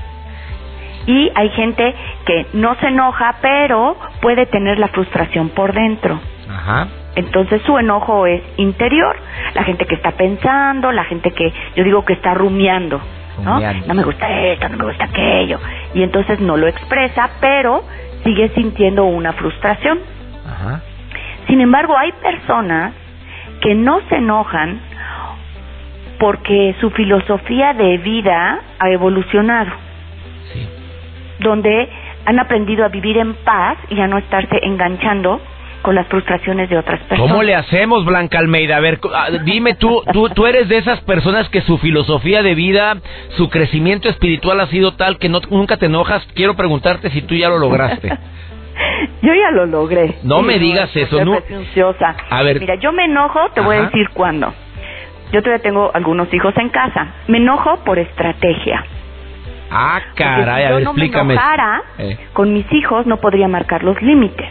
Y 1.07 1.29
hay 1.35 1.49
gente 1.49 1.93
que 2.25 2.47
no 2.53 2.73
se 2.75 2.87
enoja, 2.87 3.35
pero 3.41 3.97
puede 4.21 4.45
tener 4.45 4.79
la 4.79 4.87
frustración 4.87 5.49
por 5.49 5.73
dentro. 5.73 6.21
Ajá. 6.49 6.87
Entonces 7.15 7.61
su 7.63 7.77
enojo 7.77 8.25
es 8.25 8.41
interior. 8.55 9.17
La 9.55 9.63
gente 9.63 9.85
que 9.85 9.95
está 9.95 10.11
pensando, 10.11 10.93
la 10.93 11.03
gente 11.03 11.31
que 11.31 11.51
yo 11.75 11.83
digo 11.83 12.05
que 12.05 12.13
está 12.13 12.33
rumiando, 12.33 13.01
¿no? 13.43 13.59
No 13.87 13.93
me 13.93 14.03
gusta 14.03 14.29
esto, 14.45 14.69
no 14.69 14.77
me 14.77 14.85
gusta 14.85 15.03
aquello. 15.03 15.59
Y 15.93 16.01
entonces 16.01 16.39
no 16.39 16.55
lo 16.55 16.67
expresa, 16.67 17.29
pero 17.41 17.83
sigue 18.23 18.49
sintiendo 18.55 19.03
una 19.03 19.33
frustración. 19.33 19.99
Sin 21.49 21.61
embargo, 21.61 21.97
hay 21.97 22.11
personas 22.13 22.93
que 23.61 23.73
no 23.73 23.99
se 24.07 24.17
enojan 24.17 24.79
porque 26.19 26.75
su 26.79 26.91
filosofía 26.91 27.73
de 27.73 27.97
vida 27.97 28.59
ha 28.77 28.89
evolucionado. 28.91 29.71
Donde 31.39 31.89
han 32.25 32.37
aprendido 32.37 32.85
a 32.85 32.89
vivir 32.89 33.17
en 33.17 33.33
paz 33.33 33.77
y 33.89 33.99
a 33.99 34.07
no 34.07 34.19
estarse 34.19 34.59
enganchando 34.61 35.41
con 35.81 35.95
las 35.95 36.05
frustraciones 36.07 36.69
de 36.69 36.77
otras 36.77 36.99
personas. 37.01 37.31
¿Cómo 37.31 37.41
le 37.41 37.55
hacemos, 37.55 38.05
Blanca 38.05 38.37
Almeida? 38.37 38.75
A 38.75 38.79
ver, 38.81 38.99
ah, 39.13 39.29
dime 39.43 39.73
tú, 39.75 40.03
tú, 40.11 40.29
tú 40.29 40.45
eres 40.45 40.67
de 40.67 40.77
esas 40.77 40.99
personas 41.01 41.49
que 41.49 41.61
su 41.61 41.77
filosofía 41.77 42.43
de 42.43 42.53
vida, 42.53 42.97
su 43.37 43.49
crecimiento 43.49 44.09
espiritual 44.09 44.59
ha 44.59 44.67
sido 44.67 44.95
tal 44.95 45.17
que 45.17 45.29
no, 45.29 45.39
nunca 45.49 45.77
te 45.77 45.87
enojas. 45.87 46.27
Quiero 46.35 46.55
preguntarte 46.55 47.09
si 47.09 47.21
tú 47.21 47.33
ya 47.33 47.49
lo 47.49 47.57
lograste. 47.57 48.15
yo 49.21 49.33
ya 49.33 49.51
lo 49.51 49.65
logré. 49.65 50.15
No 50.23 50.41
me 50.41 50.59
digas 50.59 50.95
eso, 50.95 51.23
¿no? 51.25 51.37
A 52.29 52.43
ver. 52.43 52.59
Mira, 52.59 52.75
yo 52.75 52.91
me 52.91 53.05
enojo, 53.05 53.39
te 53.53 53.61
voy 53.61 53.77
a 53.77 53.81
decir 53.83 54.09
cuándo. 54.13 54.53
Yo 55.31 55.41
todavía 55.41 55.61
tengo 55.61 55.91
algunos 55.93 56.33
hijos 56.33 56.55
en 56.57 56.69
casa. 56.69 57.13
Me 57.27 57.37
enojo 57.37 57.83
por 57.83 57.99
estrategia. 57.99 58.83
Ah, 59.71 60.01
caray, 60.15 60.65
a 60.65 60.71
ver, 60.71 60.83
no 60.83 60.91
explícame. 60.91 61.27
Me 61.27 61.33
enojara, 61.33 61.83
eh. 61.99 62.17
con 62.33 62.53
mis 62.53 62.65
hijos 62.73 63.05
no 63.05 63.17
podría 63.17 63.47
marcar 63.47 63.83
los 63.83 64.01
límites. 64.01 64.47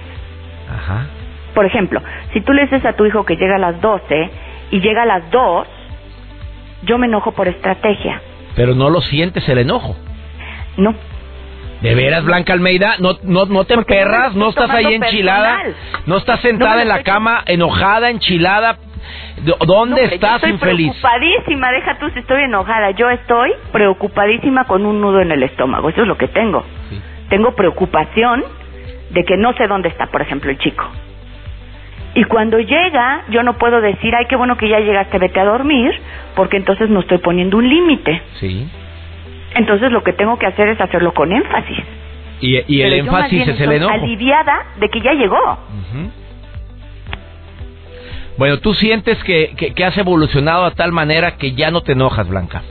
Ajá. 0.72 1.06
Por 1.54 1.66
ejemplo, 1.66 2.00
si 2.32 2.40
tú 2.40 2.52
le 2.52 2.62
dices 2.62 2.84
a 2.84 2.92
tu 2.92 3.04
hijo 3.04 3.24
que 3.24 3.34
llega 3.36 3.56
a 3.56 3.58
las 3.58 3.80
12 3.80 4.30
y 4.70 4.80
llega 4.80 5.02
a 5.02 5.06
las 5.06 5.28
2, 5.30 5.66
yo 6.82 6.98
me 6.98 7.06
enojo 7.06 7.32
por 7.32 7.48
estrategia. 7.48 8.22
Pero 8.54 8.74
no 8.74 8.90
lo 8.90 9.00
sientes 9.00 9.48
el 9.48 9.58
enojo. 9.58 9.96
No. 10.76 10.94
¿De 11.80 11.94
veras, 11.94 12.24
Blanca 12.24 12.52
Almeida? 12.52 12.96
¿No, 12.98 13.18
no, 13.22 13.46
no 13.46 13.64
te 13.64 13.74
emperras? 13.74 14.34
¿No, 14.34 14.48
estás 14.48 14.70
ahí 14.70 14.94
enchilada? 14.94 15.62
¿No 16.06 16.16
estás 16.16 16.40
sentada 16.40 16.82
en 16.82 16.88
la 16.88 17.02
cama 17.02 17.42
enojada, 17.46 18.10
enchilada? 18.10 18.78
¿Dónde 19.66 20.04
estás 20.04 20.36
estoy 20.36 20.50
infeliz? 20.50 20.90
preocupadísima, 20.90 21.70
deja 21.70 21.98
tú 21.98 22.10
si 22.10 22.18
estoy 22.18 22.42
enojada. 22.42 22.90
Yo 22.90 23.08
estoy 23.10 23.52
preocupadísima 23.72 24.64
con 24.64 24.84
un 24.84 25.00
nudo 25.00 25.20
en 25.20 25.30
el 25.30 25.42
estómago. 25.44 25.88
Eso 25.88 26.02
es 26.02 26.08
lo 26.08 26.18
que 26.18 26.28
tengo. 26.28 26.64
Tengo 27.28 27.54
preocupación 27.54 28.44
de 29.10 29.24
que 29.24 29.36
no 29.36 29.52
sé 29.54 29.68
dónde 29.68 29.88
está, 29.88 30.06
por 30.06 30.20
ejemplo, 30.22 30.50
el 30.50 30.58
chico. 30.58 30.84
Y 32.14 32.24
cuando 32.24 32.58
llega, 32.58 33.24
yo 33.28 33.42
no 33.44 33.56
puedo 33.58 33.80
decir, 33.80 34.14
ay, 34.16 34.26
qué 34.28 34.34
bueno 34.34 34.56
que 34.56 34.68
ya 34.68 34.80
llegaste, 34.80 35.18
vete 35.18 35.38
a 35.38 35.44
dormir, 35.44 35.92
porque 36.34 36.56
entonces 36.56 36.90
no 36.90 37.00
estoy 37.00 37.18
poniendo 37.18 37.58
un 37.58 37.68
límite. 37.68 38.22
Sí. 38.40 38.68
Entonces 39.54 39.90
lo 39.90 40.02
que 40.02 40.12
tengo 40.12 40.38
que 40.38 40.46
hacer 40.46 40.68
es 40.68 40.80
hacerlo 40.80 41.12
con 41.14 41.32
énfasis. 41.32 41.78
Y, 42.40 42.80
el 42.80 42.92
énfasis 42.92 43.48
es 43.48 43.60
el 43.60 43.72
enojo. 43.72 43.92
aliviada 43.92 44.66
de 44.78 44.88
que 44.88 45.00
ya 45.00 45.12
llegó. 45.12 45.58
Bueno, 48.36 48.60
tú 48.60 48.72
sientes 48.74 49.22
que, 49.24 49.54
que, 49.74 49.84
has 49.84 49.98
evolucionado 49.98 50.64
a 50.64 50.70
tal 50.70 50.92
manera 50.92 51.36
que 51.36 51.54
ya 51.54 51.72
no 51.72 51.80
te 51.80 51.92
enojas, 51.92 52.28
Blanca. 52.28 52.62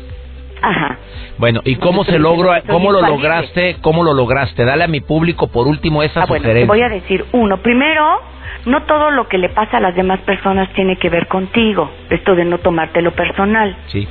Ajá. 0.62 0.98
Bueno, 1.38 1.62
¿y 1.66 1.76
cómo 1.76 2.06
se 2.06 2.18
logró, 2.18 2.52
cómo 2.68 2.92
lo 2.92 3.02
lograste, 3.02 3.76
cómo 3.82 4.04
lo 4.04 4.13
lograste? 4.13 4.63
Dale 4.63 4.86
a 4.86 4.88
mi 4.88 5.02
público 5.02 5.48
por 5.50 5.68
último 5.68 6.02
esa 6.02 6.24
ah, 6.24 6.26
Bueno, 6.26 6.46
te 6.46 6.66
voy 6.66 6.82
a 6.82 6.90
decir 6.90 7.26
uno. 7.34 7.58
Primero, 7.58 8.22
no 8.66 8.84
todo 8.84 9.12
lo 9.12 9.28
que 9.28 9.38
le 9.38 9.50
pasa 9.50 9.78
a 9.78 9.82
las 9.82 9.96
demás 9.96 10.22
personas 10.22 10.70
tiene 10.74 10.98
que 10.98 11.10
ver 11.10 11.28
contigo. 11.28 11.92
Esto 12.10 12.34
de 12.34 12.46
no 12.46 12.60
tomártelo 12.60 13.12
personal. 13.12 13.76
Sí. 13.88 14.08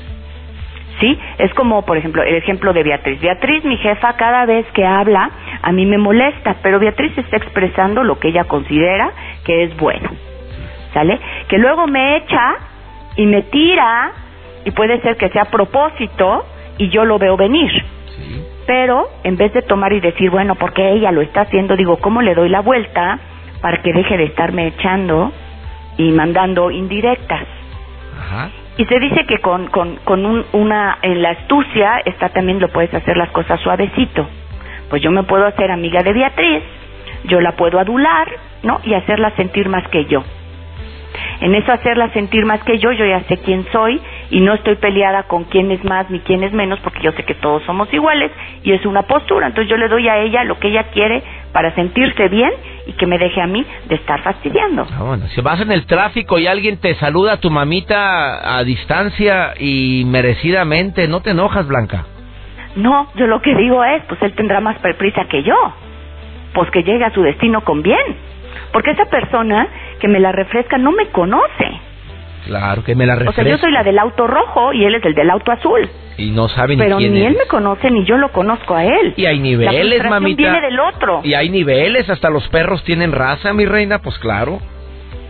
¿Sí? 1.01 1.19
Es 1.39 1.53
como, 1.55 1.85
por 1.85 1.99
ejemplo, 1.99 2.23
el 2.23 2.37
ejemplo 2.37 2.73
de 2.73 2.83
Beatriz. 2.83 3.21
Beatriz, 3.21 3.65
mi 3.65 3.77
jefa, 3.77 4.15
cada 4.15 4.47
vez 4.47 4.67
que 4.73 4.85
habla, 4.85 5.31
a 5.61 5.73
mí 5.73 5.85
me 5.85 5.99
molesta, 5.99 6.57
pero 6.63 6.79
Beatriz 6.79 7.17
está 7.19 7.37
expresando 7.37 8.03
lo 8.03 8.19
que 8.19 8.29
ella 8.29 8.45
considera 8.45 9.11
que 9.45 9.65
es 9.65 9.77
bueno. 9.77 10.09
¿Sale? 10.95 11.21
Que 11.49 11.59
luego 11.59 11.87
me 11.87 12.17
echa 12.17 12.55
y 13.17 13.27
me 13.27 13.43
tira, 13.43 14.13
y 14.65 14.71
puede 14.71 15.01
ser 15.03 15.17
que 15.17 15.29
sea 15.29 15.43
a 15.43 15.51
propósito, 15.51 16.47
y 16.79 16.89
yo 16.89 17.05
lo 17.05 17.19
veo 17.19 17.37
venir. 17.37 17.71
Pero 18.67 19.09
en 19.23 19.37
vez 19.37 19.53
de 19.53 19.63
tomar 19.63 19.93
y 19.93 20.01
decir, 20.01 20.31
bueno, 20.31 20.55
porque 20.57 20.93
ella 20.93 21.13
lo 21.13 21.21
está 21.21 21.43
haciendo, 21.43 21.77
digo, 21.77 21.99
¿cómo 21.99 22.23
le 22.23 22.35
doy 22.35 22.49
la 22.49 22.61
vuelta 22.61 23.19
para 23.61 23.83
que 23.83 23.93
deje 23.93 24.17
de 24.17 24.25
estarme 24.25 24.67
echando 24.69 25.33
y 25.97 26.11
mandando 26.11 26.71
indirectas? 26.71 27.47
Y 28.79 28.85
se 28.85 28.99
dice 29.01 29.25
que 29.27 29.39
con, 29.39 29.69
con, 29.69 29.97
con 30.05 30.27
un, 30.27 30.45
una, 30.53 30.99
en 31.03 31.23
la 31.23 31.31
astucia 31.31 32.03
está 32.05 32.29
también 32.29 32.61
lo 32.61 32.69
puedes 32.69 32.93
hacer 32.93 33.17
las 33.17 33.31
cosas 33.31 33.61
suavecito. 33.61 34.29
Pues 34.91 35.03
yo 35.03 35.11
me 35.11 35.23
puedo 35.23 35.47
hacer 35.47 35.71
amiga 35.71 36.03
de 36.03 36.13
Beatriz, 36.13 36.63
yo 37.25 37.41
la 37.41 37.53
puedo 37.53 37.79
adular, 37.79 38.29
¿no? 38.63 38.81
Y 38.85 38.95
hacerla 38.95 39.31
sentir 39.37 39.69
más 39.69 39.87
que 39.89 40.05
yo. 40.05 40.23
En 41.41 41.55
eso 41.55 41.73
hacerla 41.73 42.11
sentir 42.11 42.45
más 42.45 42.63
que 42.65 42.79
yo, 42.79 42.93
yo 42.93 43.05
ya 43.05 43.21
sé 43.25 43.39
quién 43.39 43.67
soy 43.73 44.01
y 44.31 44.41
no 44.41 44.55
estoy 44.55 44.77
peleada 44.77 45.25
con 45.25 45.45
quién 45.45 45.71
es 45.71 45.83
más 45.85 46.11
ni 46.11 46.21
quién 46.21 46.43
es 46.43 46.53
menos 46.53 46.79
porque 46.81 47.01
yo 47.01 47.13
sé 47.13 47.25
que 47.25 47.35
todos 47.35 47.63
somos 47.65 47.93
iguales 47.93 48.31
y 48.63 48.73
es 48.73 48.85
una 48.87 49.03
postura. 49.03 49.47
Entonces 49.47 49.71
yo 49.71 49.77
le 49.77 49.89
doy 49.89 50.09
a 50.09 50.19
ella 50.19 50.45
lo 50.45 50.59
que 50.59 50.69
ella 50.69 50.85
quiere 50.85 51.23
para 51.53 51.75
sentirse 51.75 52.29
bien 52.29 52.51
y 52.87 52.93
que 52.93 53.07
me 53.07 53.19
deje 53.19 53.41
a 53.41 53.47
mí 53.47 53.65
de 53.89 53.95
estar 53.95 54.23
fastidiando. 54.23 54.87
Ah, 54.93 55.03
bueno, 55.03 55.27
si 55.29 55.41
vas 55.41 55.61
en 55.61 55.73
el 55.73 55.87
tráfico 55.87 56.39
y 56.39 56.47
alguien 56.47 56.79
te 56.79 56.95
saluda 56.97 57.35
a 57.35 57.37
tu 57.41 57.51
mamita 57.51 58.57
a 58.59 58.63
distancia 58.65 59.55
y 59.59 60.05
merecidamente, 60.07 61.09
¿no 61.09 61.21
te 61.21 61.31
enojas, 61.31 61.67
Blanca? 61.67 62.07
No, 62.77 63.11
yo 63.15 63.27
lo 63.27 63.41
que 63.41 63.55
digo 63.55 63.83
es, 63.85 64.03
pues 64.05 64.21
él 64.23 64.35
tendrá 64.35 64.61
más 64.61 64.77
prisa 64.99 65.25
que 65.31 65.43
yo. 65.43 65.55
Pues 66.53 66.71
que 66.71 66.83
llegue 66.83 67.05
a 67.05 67.11
su 67.11 67.23
destino 67.23 67.63
con 67.63 67.83
bien. 67.83 68.17
Porque 68.73 68.91
esa 68.91 69.07
persona 69.07 69.69
que 69.99 70.09
me 70.09 70.21
la 70.21 70.33
refresca 70.33 70.77
no 70.77 70.93
me 70.93 71.09
conoce. 71.09 71.81
Claro, 72.45 72.85
que 72.85 72.95
me 72.95 73.07
la 73.07 73.15
refresca. 73.15 73.43
O 73.43 73.45
sea, 73.45 73.51
yo 73.51 73.59
soy 73.59 73.73
la 73.73 73.83
del 73.83 73.99
auto 73.99 74.27
rojo 74.27 74.73
y 74.73 74.85
él 74.85 74.95
es 74.95 75.05
el 75.05 75.15
del 75.15 75.31
auto 75.31 75.53
azul. 75.53 75.89
Y 76.19 76.31
no 76.31 76.49
sabe 76.49 76.77
ni 76.77 76.83
Pero 76.83 76.97
quién 76.97 77.13
ni 77.15 77.25
él 77.25 77.37
me 77.39 77.47
conoce 77.47 77.91
ni 77.91 78.05
yo 78.05 78.17
lo 78.17 78.33
conozco 78.33 78.75
a 78.75 78.85
él. 78.85 79.15
Y 79.17 79.27
hay 79.27 79.39
niveles, 79.39 80.03
la 80.03 80.11
mamita. 80.11 80.43
viene 80.43 80.61
del 80.61 80.81
otro. 80.81 81.21
Y 81.23 81.35
hay 81.35 81.51
niveles, 81.51 82.09
hasta 82.09 82.31
los 82.31 82.49
perros 82.49 82.83
tienen 82.85 83.13
raza, 83.13 83.53
mi 83.53 83.67
reina, 83.67 84.01
pues 84.01 84.19
claro. 84.19 84.61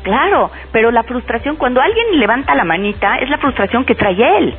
Claro, 0.05 0.53
pero 0.71 0.93
la 0.93 1.03
frustración, 1.03 1.57
cuando 1.57 1.81
alguien 1.81 2.21
levanta 2.21 2.55
la 2.55 2.65
manita, 2.65 3.17
es 3.17 3.29
la 3.29 3.39
frustración 3.39 3.85
que 3.85 3.97
trae 3.97 4.39
él. 4.39 4.55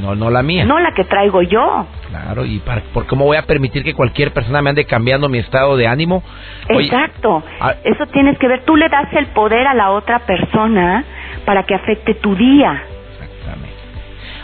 No, 0.00 0.14
no 0.14 0.30
la 0.30 0.42
mía. 0.42 0.64
No 0.64 0.78
la 0.78 0.92
que 0.92 1.04
traigo 1.04 1.42
yo. 1.42 1.86
Claro, 2.08 2.44
y 2.44 2.58
para, 2.58 2.80
¿por 2.94 3.06
cómo 3.06 3.26
voy 3.26 3.36
a 3.36 3.42
permitir 3.42 3.84
que 3.84 3.94
cualquier 3.94 4.32
persona 4.32 4.62
me 4.62 4.70
ande 4.70 4.86
cambiando 4.86 5.28
mi 5.28 5.38
estado 5.38 5.76
de 5.76 5.86
ánimo? 5.86 6.22
Exacto. 6.68 7.42
Ah, 7.60 7.74
Eso 7.84 8.06
tienes 8.06 8.38
que 8.38 8.48
ver. 8.48 8.64
Tú 8.64 8.76
le 8.76 8.88
das 8.88 9.12
el 9.12 9.26
poder 9.26 9.66
a 9.66 9.74
la 9.74 9.90
otra 9.90 10.20
persona 10.20 11.04
para 11.44 11.64
que 11.64 11.74
afecte 11.74 12.14
tu 12.14 12.34
día. 12.34 12.82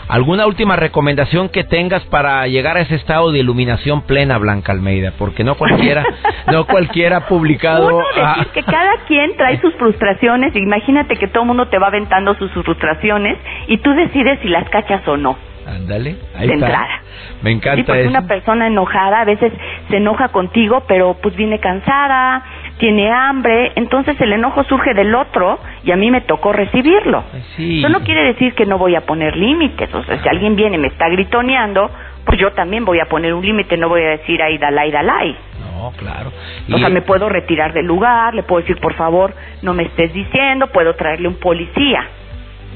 ¿Alguna 0.07 0.45
última 0.45 0.75
recomendación 0.75 1.49
que 1.49 1.63
tengas 1.63 2.03
para 2.05 2.45
llegar 2.47 2.77
a 2.77 2.81
ese 2.81 2.95
estado 2.95 3.31
de 3.31 3.39
iluminación 3.39 4.03
plena, 4.03 4.37
Blanca 4.37 4.71
Almeida? 4.71 5.13
Porque 5.17 5.43
no 5.43 5.55
cualquiera, 5.55 6.03
no 6.51 6.65
cualquiera 6.65 7.17
ha 7.17 7.27
publicado. 7.27 7.87
Uno, 7.87 8.05
decir 8.15 8.47
que 8.53 8.63
cada 8.63 9.05
quien 9.07 9.35
trae 9.35 9.59
sus 9.59 9.73
frustraciones. 9.75 10.55
Imagínate 10.55 11.15
que 11.15 11.27
todo 11.27 11.43
el 11.43 11.47
mundo 11.47 11.67
te 11.69 11.79
va 11.79 11.87
aventando 11.87 12.35
sus 12.35 12.51
frustraciones 12.51 13.37
y 13.67 13.77
tú 13.79 13.91
decides 13.91 14.39
si 14.41 14.49
las 14.49 14.69
cachas 14.69 15.07
o 15.07 15.17
no. 15.17 15.37
Ándale, 15.65 16.17
ahí 16.35 16.47
de 16.47 16.53
está. 16.53 16.67
entrada. 16.67 17.01
Me 17.41 17.51
encanta 17.51 17.77
sí, 17.77 17.83
porque 17.83 18.01
eso. 18.01 18.09
una 18.09 18.27
persona 18.27 18.67
enojada 18.67 19.21
a 19.21 19.25
veces 19.25 19.51
se 19.89 19.97
enoja 19.97 20.29
contigo, 20.29 20.83
pero 20.87 21.15
pues 21.21 21.35
viene 21.35 21.59
cansada, 21.59 22.43
tiene 22.77 23.11
hambre, 23.11 23.71
entonces 23.75 24.19
el 24.21 24.33
enojo 24.33 24.63
surge 24.65 24.93
del 24.93 25.13
otro 25.15 25.59
y 25.83 25.91
a 25.91 25.95
mí 25.95 26.11
me 26.11 26.21
tocó 26.21 26.53
recibirlo. 26.53 27.23
Sí. 27.55 27.79
Eso 27.79 27.89
no 27.89 28.01
quiere 28.01 28.23
decir 28.25 28.53
que 28.53 28.65
no 28.65 28.77
voy 28.77 28.95
a 28.95 29.01
poner 29.01 29.35
límites, 29.35 29.93
o 29.93 30.03
sea, 30.03 30.21
si 30.21 30.29
alguien 30.29 30.55
viene 30.55 30.75
y 30.75 30.79
me 30.79 30.87
está 30.87 31.09
gritoneando, 31.09 31.89
pues 32.25 32.39
yo 32.39 32.51
también 32.53 32.85
voy 32.85 32.99
a 32.99 33.05
poner 33.05 33.33
un 33.33 33.45
límite, 33.45 33.77
no 33.77 33.89
voy 33.89 34.01
a 34.01 34.09
decir 34.09 34.41
ahí 34.41 34.57
dalai 34.57 34.91
dalai. 34.91 35.35
No, 35.59 35.91
claro. 35.97 36.31
O 36.71 36.77
sea, 36.77 36.89
me 36.89 37.01
puedo 37.01 37.29
retirar 37.29 37.73
del 37.73 37.85
lugar, 37.85 38.33
le 38.33 38.43
puedo 38.43 38.61
decir, 38.61 38.79
por 38.79 38.93
favor, 38.95 39.33
no 39.61 39.73
me 39.73 39.83
estés 39.83 40.13
diciendo, 40.13 40.67
puedo 40.67 40.95
traerle 40.95 41.27
un 41.27 41.35
policía. 41.39 42.07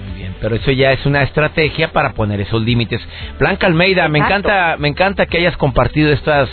Muy 0.03 0.17
bien, 0.17 0.35
pero 0.39 0.55
eso 0.55 0.71
ya 0.71 0.91
es 0.91 1.05
una 1.05 1.23
estrategia 1.23 1.91
para 1.91 2.13
poner 2.13 2.39
esos 2.41 2.62
límites. 2.62 3.01
Blanca 3.38 3.67
Almeida, 3.67 4.07
me 4.07 4.19
encanta, 4.19 4.75
me 4.77 4.88
encanta 4.88 5.25
que 5.25 5.38
hayas 5.38 5.57
compartido 5.57 6.12
estas 6.12 6.49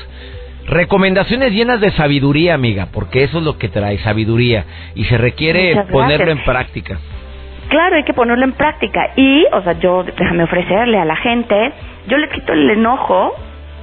recomendaciones 0.66 1.52
llenas 1.52 1.80
de 1.80 1.92
sabiduría, 1.92 2.54
amiga, 2.54 2.88
porque 2.92 3.24
eso 3.24 3.38
es 3.38 3.44
lo 3.44 3.56
que 3.58 3.68
trae 3.68 3.98
sabiduría 3.98 4.64
y 4.94 5.04
se 5.04 5.16
requiere 5.16 5.76
ponerlo 5.90 6.30
en 6.30 6.42
práctica. 6.44 6.98
Claro, 7.68 7.96
hay 7.96 8.04
que 8.04 8.14
ponerlo 8.14 8.44
en 8.44 8.52
práctica. 8.52 9.12
Y, 9.16 9.44
o 9.52 9.62
sea, 9.62 9.78
yo, 9.78 10.04
déjame 10.04 10.44
ofrecerle 10.44 10.98
a 10.98 11.04
la 11.04 11.16
gente, 11.16 11.72
yo 12.06 12.16
le 12.16 12.28
quito 12.28 12.52
el 12.52 12.70
enojo 12.70 13.34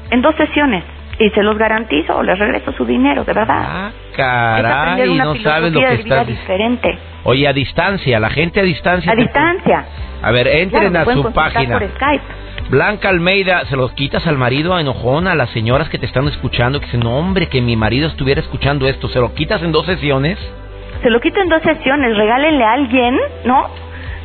en 0.10 0.22
dos 0.22 0.36
sesiones. 0.36 0.84
Y 1.20 1.30
se 1.30 1.44
los 1.44 1.58
garantizo, 1.58 2.24
les 2.24 2.38
regreso 2.40 2.72
su 2.74 2.86
dinero, 2.86 3.24
de 3.24 3.34
verdad. 3.34 3.58
Ah, 3.60 3.92
caray, 4.16 5.08
una 5.10 5.26
no 5.26 5.36
sabes 5.36 5.72
lo 5.72 5.80
que 5.80 5.98
diciendo. 5.98 6.26
diferente. 6.26 6.98
Oye, 7.24 7.48
a 7.48 7.54
distancia, 7.54 8.20
la 8.20 8.30
gente 8.30 8.60
a 8.60 8.64
distancia. 8.64 9.12
A 9.12 9.16
distancia. 9.16 9.86
A 10.22 10.32
ver, 10.32 10.48
Claro, 10.48 10.60
entren 10.60 10.92
me 10.94 11.00
a 11.00 11.06
su 11.06 11.32
página. 11.32 11.80
por 11.80 11.88
Skype. 11.90 12.24
Blanca 12.70 13.10
Almeida, 13.10 13.66
se 13.66 13.76
los 13.76 13.92
quitas 13.94 14.26
al 14.26 14.38
marido 14.38 14.78
enojón, 14.80 15.28
a 15.28 15.36
las 15.36 15.50
señoras 15.52 15.90
que 15.90 16.00
te 16.00 16.06
están 16.06 16.28
escuchando, 16.28 16.80
que 16.80 16.86
dicen, 16.86 17.02
no, 17.02 17.18
hombre, 17.18 17.48
que 17.48 17.62
mi 17.62 17.76
marido 17.76 18.08
estuviera 18.08 18.42
escuchando 18.42 18.88
esto, 18.88 19.08
se 19.10 19.20
lo 19.20 19.34
quitas 19.36 19.62
en 19.62 19.72
dos 19.72 19.86
sesiones. 19.86 20.40
Se 21.04 21.10
lo 21.10 21.20
quito 21.20 21.40
en 21.42 21.50
dos 21.50 21.62
sesiones, 21.62 22.18
regálenle 22.18 22.64
a 22.64 22.72
alguien, 22.74 23.18
¿no? 23.46 23.70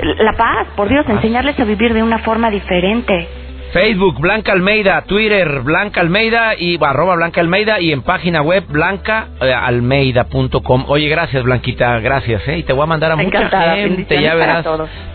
La 0.00 0.32
paz, 0.34 0.68
por 0.76 0.88
Dios, 0.88 1.04
Paz. 1.04 1.16
enseñarles 1.16 1.58
a 1.58 1.64
vivir 1.64 1.92
de 1.92 2.02
una 2.02 2.18
forma 2.18 2.48
diferente. 2.50 3.28
Facebook, 3.72 4.18
Blanca 4.20 4.52
Almeida, 4.52 5.02
Twitter, 5.02 5.60
Blanca 5.60 6.00
Almeida 6.00 6.54
y 6.58 6.78
arroba 6.82 7.14
Blanca 7.16 7.40
Almeida 7.40 7.80
y 7.80 7.92
en 7.92 8.02
página 8.02 8.40
web 8.42 8.64
blancaalmeida.com. 8.68 10.84
Oye, 10.88 11.08
gracias 11.08 11.42
Blanquita, 11.42 11.98
gracias, 12.00 12.46
¿eh? 12.48 12.58
Y 12.58 12.62
te 12.62 12.72
voy 12.72 12.84
a 12.84 12.86
mandar 12.86 13.12
a 13.12 13.16
mucha 13.16 13.74
gente, 13.74 14.22
ya 14.22 14.34
verás. 14.34 14.64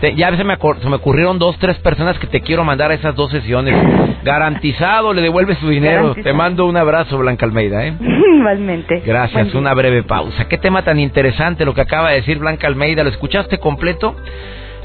Te- 0.00 0.14
ya 0.14 0.34
se 0.36 0.44
me, 0.44 0.56
se 0.80 0.88
me 0.88 0.96
ocurrieron 0.96 1.38
dos, 1.38 1.58
tres 1.58 1.78
personas 1.78 2.18
que 2.18 2.26
te 2.28 2.40
quiero 2.42 2.64
mandar 2.64 2.90
a 2.90 2.94
esas 2.94 3.14
dos 3.16 3.30
sesiones. 3.30 3.74
Garantizado, 4.22 5.12
le 5.12 5.22
devuelves 5.22 5.58
su 5.58 5.68
dinero. 5.68 6.02
Garantizado. 6.02 6.24
Te 6.24 6.32
mando 6.32 6.66
un 6.66 6.76
abrazo, 6.76 7.18
Blanca 7.18 7.46
Almeida, 7.46 7.86
¿eh? 7.86 7.94
Igualmente. 8.38 9.02
Gracias, 9.04 9.54
una 9.54 9.74
breve 9.74 10.02
pausa. 10.04 10.46
Qué 10.48 10.58
tema 10.58 10.82
tan 10.82 11.00
interesante 11.00 11.64
lo 11.64 11.74
que 11.74 11.80
acaba 11.80 12.10
de 12.10 12.16
decir 12.16 12.38
Blanca 12.38 12.66
Almeida. 12.66 13.02
¿Lo 13.02 13.10
escuchaste 13.10 13.58
completo? 13.58 14.14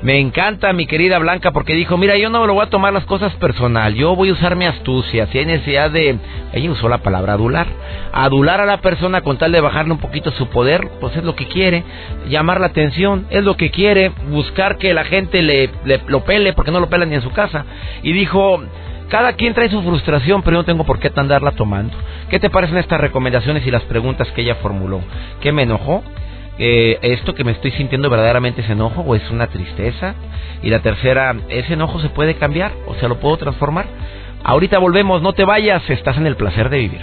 Me 0.02 0.18
encanta 0.18 0.72
mi 0.72 0.86
querida 0.88 1.20
Blanca 1.20 1.52
porque 1.52 1.74
dijo, 1.74 1.98
mira, 1.98 2.16
yo 2.18 2.30
no 2.30 2.40
me 2.40 2.48
lo 2.48 2.54
voy 2.54 2.64
a 2.66 2.70
tomar 2.70 2.94
las 2.94 3.04
cosas 3.04 3.34
personal, 3.36 3.96
yo 3.96 4.16
voy 4.16 4.30
a 4.30 4.34
usar 4.34 4.56
mi 4.56 4.64
astucia, 4.66 5.28
si 5.28 5.40
hay 5.40 5.46
necesidad 5.46 5.92
de... 5.92 6.18
Ella 6.54 6.72
usó 6.72 6.88
la 6.88 7.00
palabra 7.00 7.34
adular. 7.34 7.68
Adular 8.14 8.62
a 8.62 8.66
la 8.66 8.78
persona 8.78 9.20
con 9.22 9.38
tal 9.38 9.52
de 9.52 9.60
bajarle 9.60 9.92
un 9.92 10.00
poquito 10.00 10.32
su 10.32 10.48
poder, 10.48 10.90
pues 11.02 11.16
es 11.18 11.24
lo 11.26 11.36
que 11.36 11.48
quiere. 11.48 11.84
Llamar 12.30 12.62
la 12.62 12.68
atención, 12.68 13.26
es 13.30 13.44
lo 13.44 13.58
que 13.58 13.72
quiere. 13.72 14.12
Buscar 14.30 14.78
que 14.78 14.94
la 14.94 15.04
gente 15.04 15.42
le, 15.42 15.70
le- 15.84 16.02
lo 16.08 16.24
pele 16.24 16.54
porque 16.54 16.72
no 16.72 16.80
lo 16.80 16.88
pela 16.90 17.06
ni 17.06 17.16
en 17.16 17.22
su 17.22 17.32
casa. 17.32 17.66
Y 18.02 18.14
dijo, 18.14 18.64
cada 19.10 19.34
quien 19.34 19.54
trae 19.54 19.70
su 19.70 19.82
frustración, 19.84 20.42
pero 20.44 20.56
yo 20.56 20.60
no 20.62 20.66
tengo 20.66 20.86
por 20.86 21.00
qué 21.00 21.12
andarla 21.14 21.52
tomando. 21.52 21.94
¿Qué 22.30 22.40
te 22.40 22.50
parecen 22.50 22.78
estas 22.78 23.02
recomendaciones 23.02 23.68
y 23.68 23.72
las 23.72 23.84
preguntas 23.84 24.30
que 24.32 24.42
ella 24.42 24.56
formuló? 24.56 25.02
¿Qué 25.42 25.52
me 25.52 25.64
enojó? 25.64 26.04
Eh, 26.62 27.00
¿Esto 27.02 27.36
que 27.36 27.46
me 27.46 27.54
estoy 27.54 27.72
sintiendo 27.72 28.10
verdaderamente 28.10 28.60
es 28.62 28.70
enojo 28.70 29.02
o 29.02 29.16
es 29.16 29.32
una 29.32 29.48
tristeza? 29.48 30.16
Y 30.62 30.70
la 30.70 30.80
tercera, 30.82 31.34
¿ese 31.48 31.74
enojo 31.74 32.02
se 32.02 32.10
puede 32.10 32.36
cambiar 32.36 32.74
o 32.86 32.96
se 32.96 33.08
lo 33.08 33.22
puedo 33.22 33.38
transformar? 33.38 33.86
Ahorita 34.44 34.78
volvemos, 34.78 35.22
no 35.22 35.32
te 35.32 35.46
vayas, 35.46 35.90
estás 35.90 36.18
en 36.18 36.28
el 36.28 36.36
placer 36.36 36.70
de 36.70 36.80
vivir. 36.80 37.02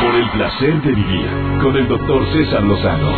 Por 0.00 0.14
el 0.16 0.28
placer 0.30 0.82
de 0.82 0.90
vivir 0.90 1.26
con 1.62 1.76
el 1.76 1.86
doctor 1.86 2.26
César 2.32 2.64
Lozano. 2.64 3.12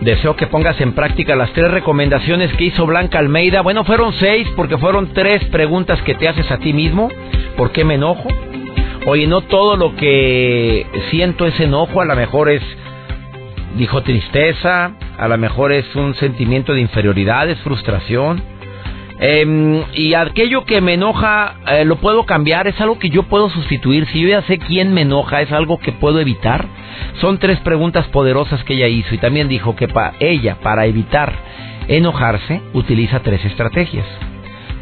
Deseo 0.00 0.34
que 0.34 0.46
pongas 0.46 0.80
en 0.80 0.94
práctica 0.94 1.36
las 1.36 1.52
tres 1.52 1.70
recomendaciones 1.70 2.50
que 2.54 2.64
hizo 2.64 2.86
Blanca 2.86 3.18
Almeida. 3.18 3.60
Bueno, 3.60 3.84
fueron 3.84 4.14
seis 4.14 4.48
porque 4.56 4.78
fueron 4.78 5.12
tres 5.12 5.44
preguntas 5.46 6.00
que 6.02 6.14
te 6.14 6.26
haces 6.26 6.50
a 6.50 6.56
ti 6.56 6.72
mismo. 6.72 7.10
¿Por 7.56 7.70
qué 7.72 7.84
me 7.84 7.96
enojo? 7.96 8.26
Oye, 9.06 9.26
no 9.26 9.42
todo 9.42 9.76
lo 9.76 9.96
que 9.96 10.86
siento 11.10 11.46
es 11.46 11.58
enojo, 11.60 12.00
a 12.00 12.06
lo 12.06 12.16
mejor 12.16 12.48
es, 12.48 12.62
dijo 13.76 14.02
tristeza, 14.02 14.92
a 15.18 15.28
lo 15.28 15.36
mejor 15.36 15.72
es 15.72 15.94
un 15.94 16.14
sentimiento 16.14 16.72
de 16.72 16.80
inferioridad, 16.80 17.50
es 17.50 17.58
frustración. 17.60 18.42
Em, 19.22 19.84
y 19.92 20.14
aquello 20.14 20.64
que 20.64 20.80
me 20.80 20.94
enoja 20.94 21.56
eh, 21.66 21.84
lo 21.84 21.96
puedo 21.96 22.24
cambiar, 22.24 22.66
es 22.66 22.80
algo 22.80 22.98
que 22.98 23.10
yo 23.10 23.24
puedo 23.24 23.50
sustituir. 23.50 24.06
Si 24.06 24.20
yo 24.20 24.28
ya 24.28 24.42
sé 24.42 24.56
quién 24.58 24.94
me 24.94 25.02
enoja, 25.02 25.42
es 25.42 25.52
algo 25.52 25.78
que 25.78 25.92
puedo 25.92 26.20
evitar. 26.20 26.66
Son 27.20 27.38
tres 27.38 27.60
preguntas 27.60 28.06
poderosas 28.08 28.64
que 28.64 28.74
ella 28.74 28.88
hizo 28.88 29.14
y 29.14 29.18
también 29.18 29.48
dijo 29.48 29.76
que 29.76 29.88
para 29.88 30.14
ella, 30.20 30.56
para 30.62 30.86
evitar 30.86 31.34
enojarse, 31.88 32.62
utiliza 32.72 33.20
tres 33.20 33.44
estrategias. 33.44 34.06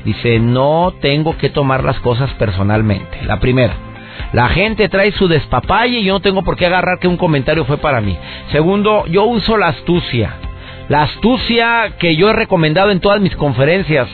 Dice, 0.04 0.38
no 0.38 0.94
tengo 1.00 1.36
que 1.36 1.50
tomar 1.50 1.82
las 1.82 1.98
cosas 1.98 2.32
personalmente. 2.34 3.18
La 3.24 3.40
primera, 3.40 3.74
la 4.32 4.48
gente 4.50 4.88
trae 4.88 5.10
su 5.12 5.26
despapalle 5.26 5.98
y 5.98 6.04
yo 6.04 6.14
no 6.14 6.20
tengo 6.20 6.44
por 6.44 6.56
qué 6.56 6.66
agarrar 6.66 7.00
que 7.00 7.08
un 7.08 7.16
comentario 7.16 7.64
fue 7.64 7.78
para 7.78 8.00
mí. 8.00 8.16
Segundo, 8.52 9.04
yo 9.06 9.24
uso 9.24 9.56
la 9.56 9.68
astucia. 9.68 10.36
La 10.88 11.02
astucia 11.02 11.96
que 11.98 12.16
yo 12.16 12.30
he 12.30 12.32
recomendado 12.32 12.90
en 12.90 13.00
todas 13.00 13.20
mis 13.20 13.36
conferencias. 13.36 14.08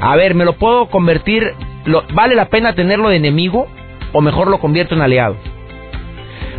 A 0.00 0.14
ver, 0.16 0.34
¿me 0.34 0.44
lo 0.44 0.54
puedo 0.54 0.86
convertir? 0.88 1.42
lo- 1.86 2.04
¿Vale 2.12 2.34
la 2.34 2.46
pena 2.50 2.74
tenerlo 2.74 3.08
de 3.08 3.16
enemigo? 3.16 3.66
¿O 4.12 4.20
mejor 4.20 4.48
lo 4.48 4.58
convierto 4.60 4.94
en 4.94 5.00
aliado? 5.02 5.36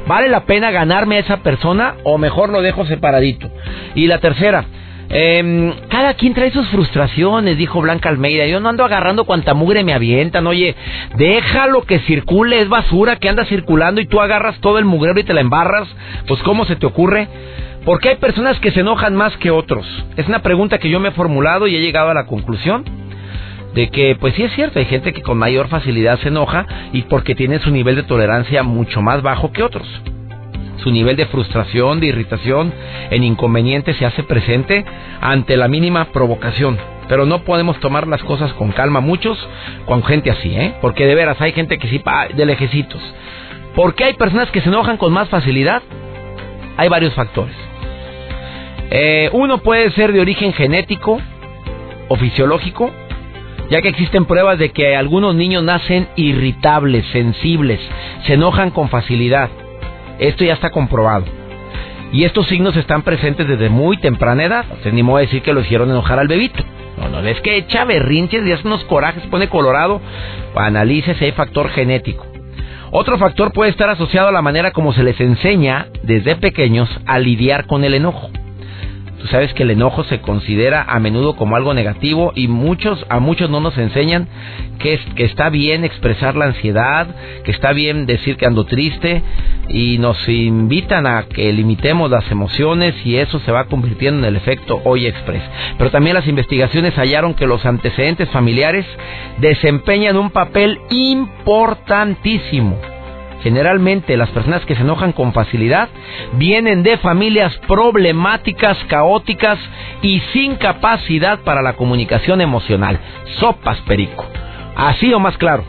¿Vale 0.08 0.30
la 0.30 0.42
pena 0.46 0.72
ganarme 0.72 1.18
a 1.18 1.20
esa 1.20 1.38
persona 1.38 1.96
o 2.04 2.18
mejor 2.18 2.50
lo 2.50 2.62
dejo 2.62 2.86
separadito? 2.86 3.50
Y 3.96 4.08
la 4.08 4.18
tercera, 4.20 4.66
eh, 5.10 5.74
cada 5.90 6.16
quien 6.16 6.34
trae 6.34 6.52
sus 6.52 6.68
frustraciones, 6.70 7.58
dijo 7.58 7.82
Blanca 7.82 8.10
Almeida. 8.10 8.48
Yo 8.48 8.60
no 8.60 8.70
ando 8.70 8.84
agarrando 8.84 9.26
cuanta 9.26 9.54
mugre 9.54 9.84
me 9.84 9.94
avientan. 9.94 10.48
Oye, 10.48 10.76
déjalo 11.16 11.84
que 11.84 12.00
circule, 12.00 12.62
es 12.62 12.68
basura 12.68 13.18
que 13.18 13.30
anda 13.30 13.46
circulando 13.46 14.02
y 14.02 14.06
tú 14.08 14.20
agarras 14.20 14.60
todo 14.60 14.80
el 14.80 14.86
mugrero 14.86 15.20
y 15.20 15.24
te 15.24 15.34
la 15.34 15.42
embarras. 15.42 15.88
Pues, 16.28 16.42
¿cómo 16.44 16.66
se 16.66 16.76
te 16.78 16.86
ocurre? 16.88 17.28
¿Por 17.86 18.00
qué 18.00 18.10
hay 18.10 18.16
personas 18.18 18.60
que 18.60 18.72
se 18.72 18.82
enojan 18.82 19.16
más 19.16 19.36
que 19.38 19.50
otros? 19.50 19.86
Es 20.16 20.28
una 20.28 20.44
pregunta 20.44 20.78
que 20.78 20.90
yo 20.90 21.00
me 21.00 21.10
he 21.10 21.14
formulado 21.14 21.68
y 21.68 21.76
he 21.76 21.82
llegado 21.82 22.10
a 22.10 22.14
la 22.14 22.28
conclusión 22.28 22.84
de 23.74 23.90
que, 23.90 24.16
pues 24.20 24.36
sí 24.36 24.44
es 24.44 24.54
cierto, 24.54 24.80
hay 24.80 24.86
gente 24.86 25.14
que 25.14 25.22
con 25.22 25.38
mayor 25.38 25.68
facilidad 25.68 26.20
se 26.20 26.28
enoja 26.28 26.68
y 26.94 27.04
porque 27.04 27.36
tiene 27.36 27.60
su 27.60 27.72
nivel 27.72 27.96
de 27.96 28.04
tolerancia 28.04 28.64
mucho 28.64 29.02
más 29.02 29.22
bajo 29.22 29.52
que 29.52 29.64
otros 29.64 29.88
su 30.84 30.92
nivel 30.92 31.16
de 31.16 31.28
frustración, 31.28 32.00
de 32.00 32.08
irritación, 32.08 32.74
en 33.10 33.24
inconveniente 33.24 33.94
se 33.94 34.06
hace 34.06 34.24
presente 34.24 34.84
ante 35.22 35.56
la 35.58 35.68
mínima 35.68 36.06
provocación. 36.06 36.78
Pero 37.08 37.26
no 37.26 37.44
podemos 37.44 37.80
tomar 37.80 38.08
las 38.08 38.24
cosas 38.24 38.54
con 38.54 38.72
calma, 38.72 39.00
muchos 39.00 39.38
con 39.86 40.04
gente 40.04 40.32
así, 40.32 40.56
¿eh? 40.56 40.76
Porque 40.82 41.06
de 41.06 41.16
veras 41.16 41.40
hay 41.42 41.52
gente 41.52 41.78
que 41.78 41.88
sí, 41.88 42.02
de 42.36 42.46
lejecitos. 42.46 43.02
¿Por 43.76 43.96
qué 43.96 44.06
hay 44.06 44.14
personas 44.14 44.50
que 44.52 44.62
se 44.62 44.70
enojan 44.70 44.98
con 44.98 45.14
más 45.14 45.30
facilidad? 45.30 45.82
Hay 46.78 46.90
varios 46.90 47.14
factores. 47.14 47.56
Eh, 48.92 49.30
uno 49.32 49.60
puede 49.60 49.90
ser 49.92 50.12
de 50.12 50.20
origen 50.20 50.52
genético 50.52 51.20
o 52.10 52.16
fisiológico, 52.18 52.92
ya 53.70 53.82
que 53.82 53.88
existen 53.88 54.26
pruebas 54.26 54.60
de 54.60 54.72
que 54.72 54.98
algunos 54.98 55.34
niños 55.34 55.64
nacen 55.64 56.10
irritables, 56.18 57.06
sensibles, 57.14 57.80
se 58.28 58.34
enojan 58.34 58.70
con 58.72 58.90
facilidad. 58.90 59.50
Esto 60.20 60.44
ya 60.44 60.54
está 60.54 60.72
comprobado. 60.72 61.26
Y 62.12 62.26
estos 62.26 62.48
signos 62.48 62.76
están 62.76 63.04
presentes 63.04 63.48
desde 63.48 63.70
muy 63.70 63.96
temprana 63.96 64.44
edad. 64.44 64.66
O 64.78 64.84
sea, 64.84 64.92
ni 64.92 65.02
modo 65.02 65.20
decir 65.20 65.42
que 65.42 65.54
lo 65.54 65.62
hicieron 65.62 65.90
enojar 65.90 66.20
al 66.20 66.28
bebito. 66.28 66.62
No, 66.98 67.08
no, 67.08 67.26
es 67.26 67.40
que 67.40 67.56
echa 67.56 67.86
berrinches 67.86 68.46
y 68.46 68.52
hace 68.52 68.68
unos 68.68 68.84
corajes, 68.84 69.24
pone 69.28 69.48
colorado. 69.48 70.02
Analice 70.54 71.16
si 71.16 71.26
hay 71.26 71.32
factor 71.32 71.70
genético. 71.70 72.26
Otro 72.92 73.18
factor 73.18 73.54
puede 73.54 73.72
estar 73.72 73.90
asociado 73.90 74.28
a 74.28 74.34
la 74.34 74.42
manera 74.42 74.72
como 74.72 74.92
se 74.92 75.04
les 75.04 75.20
enseña 75.22 75.88
desde 76.04 76.36
pequeños 76.36 76.90
a 77.06 77.20
lidiar 77.20 77.66
con 77.66 77.86
el 77.86 77.94
enojo. 77.94 78.30
Tú 79.22 79.28
sabes 79.28 79.54
que 79.54 79.62
el 79.62 79.70
enojo 79.70 80.04
se 80.06 80.20
considera 80.20 80.84
a 80.88 81.00
menudo 81.00 81.36
como 81.36 81.56
algo 81.56 81.76
negativo 81.76 82.34
y 82.36 82.48
muchos 82.48 83.06
a 83.08 83.20
muchos 83.20 83.52
no 83.52 83.60
nos 83.60 83.78
enseñan 83.78 84.28
que, 84.80 85.00
que 85.16 85.26
está 85.26 85.50
bien 85.50 85.86
expresar 85.86 86.36
la 86.36 86.46
ansiedad, 86.46 87.08
que 87.44 87.52
está 87.52 87.72
bien 87.72 88.08
decir 88.08 88.36
que 88.36 88.48
ando 88.48 88.66
triste 88.66 89.22
y 89.70 90.00
nos 90.00 90.28
invitan 90.28 91.06
a 91.06 91.24
que 91.24 91.54
limitemos 91.54 92.10
las 92.10 92.32
emociones 92.32 92.96
y 93.06 93.18
eso 93.18 93.40
se 93.42 93.52
va 93.52 93.66
convirtiendo 93.66 94.20
en 94.20 94.34
el 94.34 94.38
efecto 94.38 94.82
hoy 94.86 95.06
express. 95.06 95.44
Pero 95.78 95.92
también 95.92 96.16
las 96.16 96.28
investigaciones 96.28 96.96
hallaron 96.96 97.36
que 97.36 97.46
los 97.46 97.64
antecedentes 97.64 98.28
familiares 98.32 98.88
desempeñan 99.38 100.18
un 100.18 100.32
papel 100.32 100.80
importantísimo 100.90 102.76
Generalmente 103.44 104.18
las 104.18 104.30
personas 104.30 104.66
que 104.66 104.76
se 104.76 104.82
enojan 104.82 105.14
con 105.14 105.34
facilidad 105.34 105.90
vienen 106.34 106.84
de 106.84 106.98
familias 106.98 107.56
problemáticas, 107.68 108.78
caóticas 108.88 109.58
y 110.02 110.20
sin 110.32 110.56
capacidad 110.56 111.40
para 111.40 111.62
la 111.62 111.74
comunicación 111.74 112.42
emocional. 112.42 113.00
Sopas 113.40 113.80
perico. 113.82 114.26
Así 114.76 115.12
o 115.14 115.20
más 115.20 115.38
claro. 115.38 115.64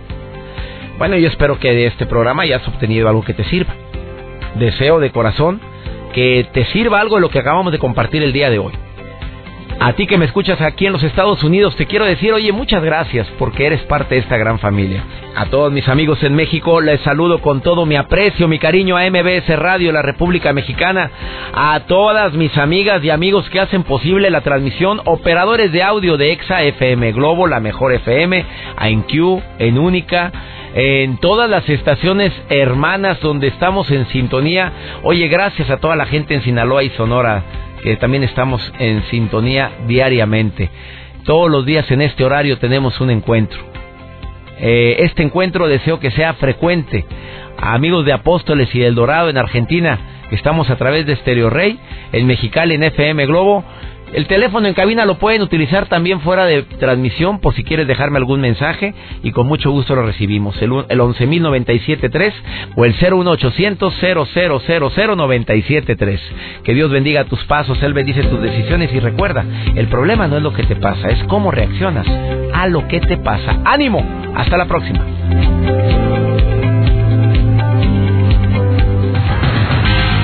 Bueno, 0.99 1.17
yo 1.17 1.29
espero 1.29 1.59
que 1.59 1.73
de 1.73 1.87
este 1.87 2.07
programa 2.07 2.43
hayas 2.43 2.67
obtenido 2.69 3.09
algo 3.09 3.25
que 3.25 3.35
te 3.35 3.45
sirva. 3.45 3.75
Deseo 4.57 5.01
de 5.01 5.11
corazón 5.11 5.61
que 6.13 6.47
te 6.53 6.67
sirva 6.67 7.01
algo 7.01 7.17
de 7.17 7.23
lo 7.23 7.31
que 7.31 7.39
acabamos 7.39 7.73
de 7.73 7.79
compartir 7.79 8.23
el 8.23 8.33
día 8.33 8.51
de 8.51 8.59
hoy. 8.59 8.73
A 9.85 9.95
ti 9.95 10.07
que 10.07 10.16
me 10.16 10.27
escuchas 10.27 10.61
aquí 10.61 10.87
en 10.87 10.92
los 10.92 11.03
Estados 11.03 11.42
Unidos, 11.42 11.75
te 11.75 11.87
quiero 11.87 12.05
decir, 12.05 12.33
oye, 12.33 12.53
muchas 12.53 12.85
gracias 12.85 13.27
porque 13.37 13.66
eres 13.66 13.83
parte 13.83 14.14
de 14.14 14.21
esta 14.21 14.37
gran 14.37 14.61
familia. 14.61 15.03
A 15.35 15.47
todos 15.47 15.73
mis 15.73 15.88
amigos 15.88 16.23
en 16.23 16.37
México 16.37 16.81
les 16.81 17.01
saludo 17.01 17.40
con 17.40 17.62
todo 17.62 17.85
mi 17.85 17.97
aprecio, 17.97 18.47
mi 18.47 18.61
cariño 18.61 18.97
a 18.97 19.11
MBS 19.11 19.59
Radio, 19.59 19.90
la 19.90 20.01
República 20.01 20.53
Mexicana. 20.53 21.11
A 21.53 21.81
todas 21.88 22.33
mis 22.35 22.57
amigas 22.59 23.03
y 23.03 23.11
amigos 23.11 23.51
que 23.51 23.59
hacen 23.59 23.83
posible 23.83 24.31
la 24.31 24.42
transmisión, 24.42 25.01
operadores 25.05 25.73
de 25.73 25.83
audio 25.83 26.16
de 26.16 26.31
EXA 26.31 26.62
FM 26.62 27.11
Globo, 27.11 27.49
la 27.49 27.59
mejor 27.59 27.92
FM, 27.92 28.45
a 28.77 28.88
InQ, 28.88 29.42
en 29.59 29.79
Única 29.81 30.31
en 30.75 31.18
todas 31.18 31.51
las 31.51 31.68
estaciones 31.68 32.33
hermanas 32.49 33.21
donde 33.21 33.49
estamos 33.49 33.90
en 33.90 34.07
sintonía. 34.07 34.73
Oye, 35.03 35.27
gracias 35.27 35.68
a 35.71 35.79
toda 35.79 35.97
la 35.97 36.07
gente 36.07 36.35
en 36.35 36.42
Sinaloa 36.42 36.85
y 36.85 36.88
Sonora 36.90 37.42
que 37.83 37.97
también 37.97 38.23
estamos 38.23 38.61
en 38.79 39.03
sintonía 39.05 39.73
diariamente. 39.87 40.71
Todos 41.25 41.51
los 41.51 41.66
días 41.66 41.90
en 41.90 42.03
este 42.03 42.25
horario 42.25 42.59
tenemos 42.59 43.01
un 43.01 43.11
encuentro. 43.11 43.59
Eh, 44.59 44.97
este 45.01 45.23
encuentro 45.23 45.66
deseo 45.68 45.99
que 45.99 46.11
sea 46.11 46.35
frecuente. 46.35 47.05
amigos 47.59 48.05
de 48.05 48.12
Apóstoles 48.12 48.75
y 48.75 48.81
del 48.81 48.95
Dorado 48.95 49.29
en 49.29 49.37
Argentina, 49.37 49.99
estamos 50.31 50.71
a 50.71 50.77
través 50.77 51.07
de 51.07 51.16
Stereo 51.16 51.51
Rey, 51.51 51.79
en 52.12 52.27
Mexicali 52.27 52.75
en 52.75 52.83
FM 52.83 53.27
Globo, 53.27 53.64
el 54.12 54.27
teléfono 54.27 54.68
en 54.68 54.75
cabina 54.75 55.07
lo 55.07 55.18
pueden 55.18 55.42
utilizar 55.42 55.87
también 55.87 56.20
fuera 56.20 56.44
de 56.44 56.62
transmisión 56.62 57.40
por 57.40 57.55
si 57.55 57.64
quieres 57.64 57.87
dejarme 57.87 58.18
algún 58.18 58.40
mensaje 58.40 58.94
y 59.22 59.33
con 59.33 59.46
mucho 59.46 59.70
gusto 59.70 59.94
lo 59.94 60.03
recibimos. 60.03 60.61
El, 60.61 60.72
el 60.88 61.01
11.097.3 61.01 62.33
o 62.77 62.85
el 62.85 62.94
01800 62.94 63.94
0000973. 64.03 66.20
Que 66.64 66.75
Dios 66.75 66.90
bendiga 66.90 67.25
tus 67.25 67.44
pasos, 67.44 67.83
Él 67.83 67.94
bendice 67.94 68.22
tus 68.25 68.42
decisiones 68.42 68.92
y 68.92 69.01
recuerda, 69.01 69.44
el 69.75 69.88
problema 69.88 70.29
no 70.29 70.37
es 70.37 70.42
lo 70.42 70.53
que 70.53 70.64
te 70.64 70.77
pasa, 70.77 71.09
es 71.09 71.25
cómo 71.25 71.51
reaccionas 71.51 72.07
a 72.53 72.68
lo 72.68 72.87
que 72.88 73.01
te 73.01 73.16
pasa. 73.16 73.61
¡Ánimo! 73.64 74.05
Hasta 74.35 74.57
la 74.57 74.66
próxima. 74.66 76.02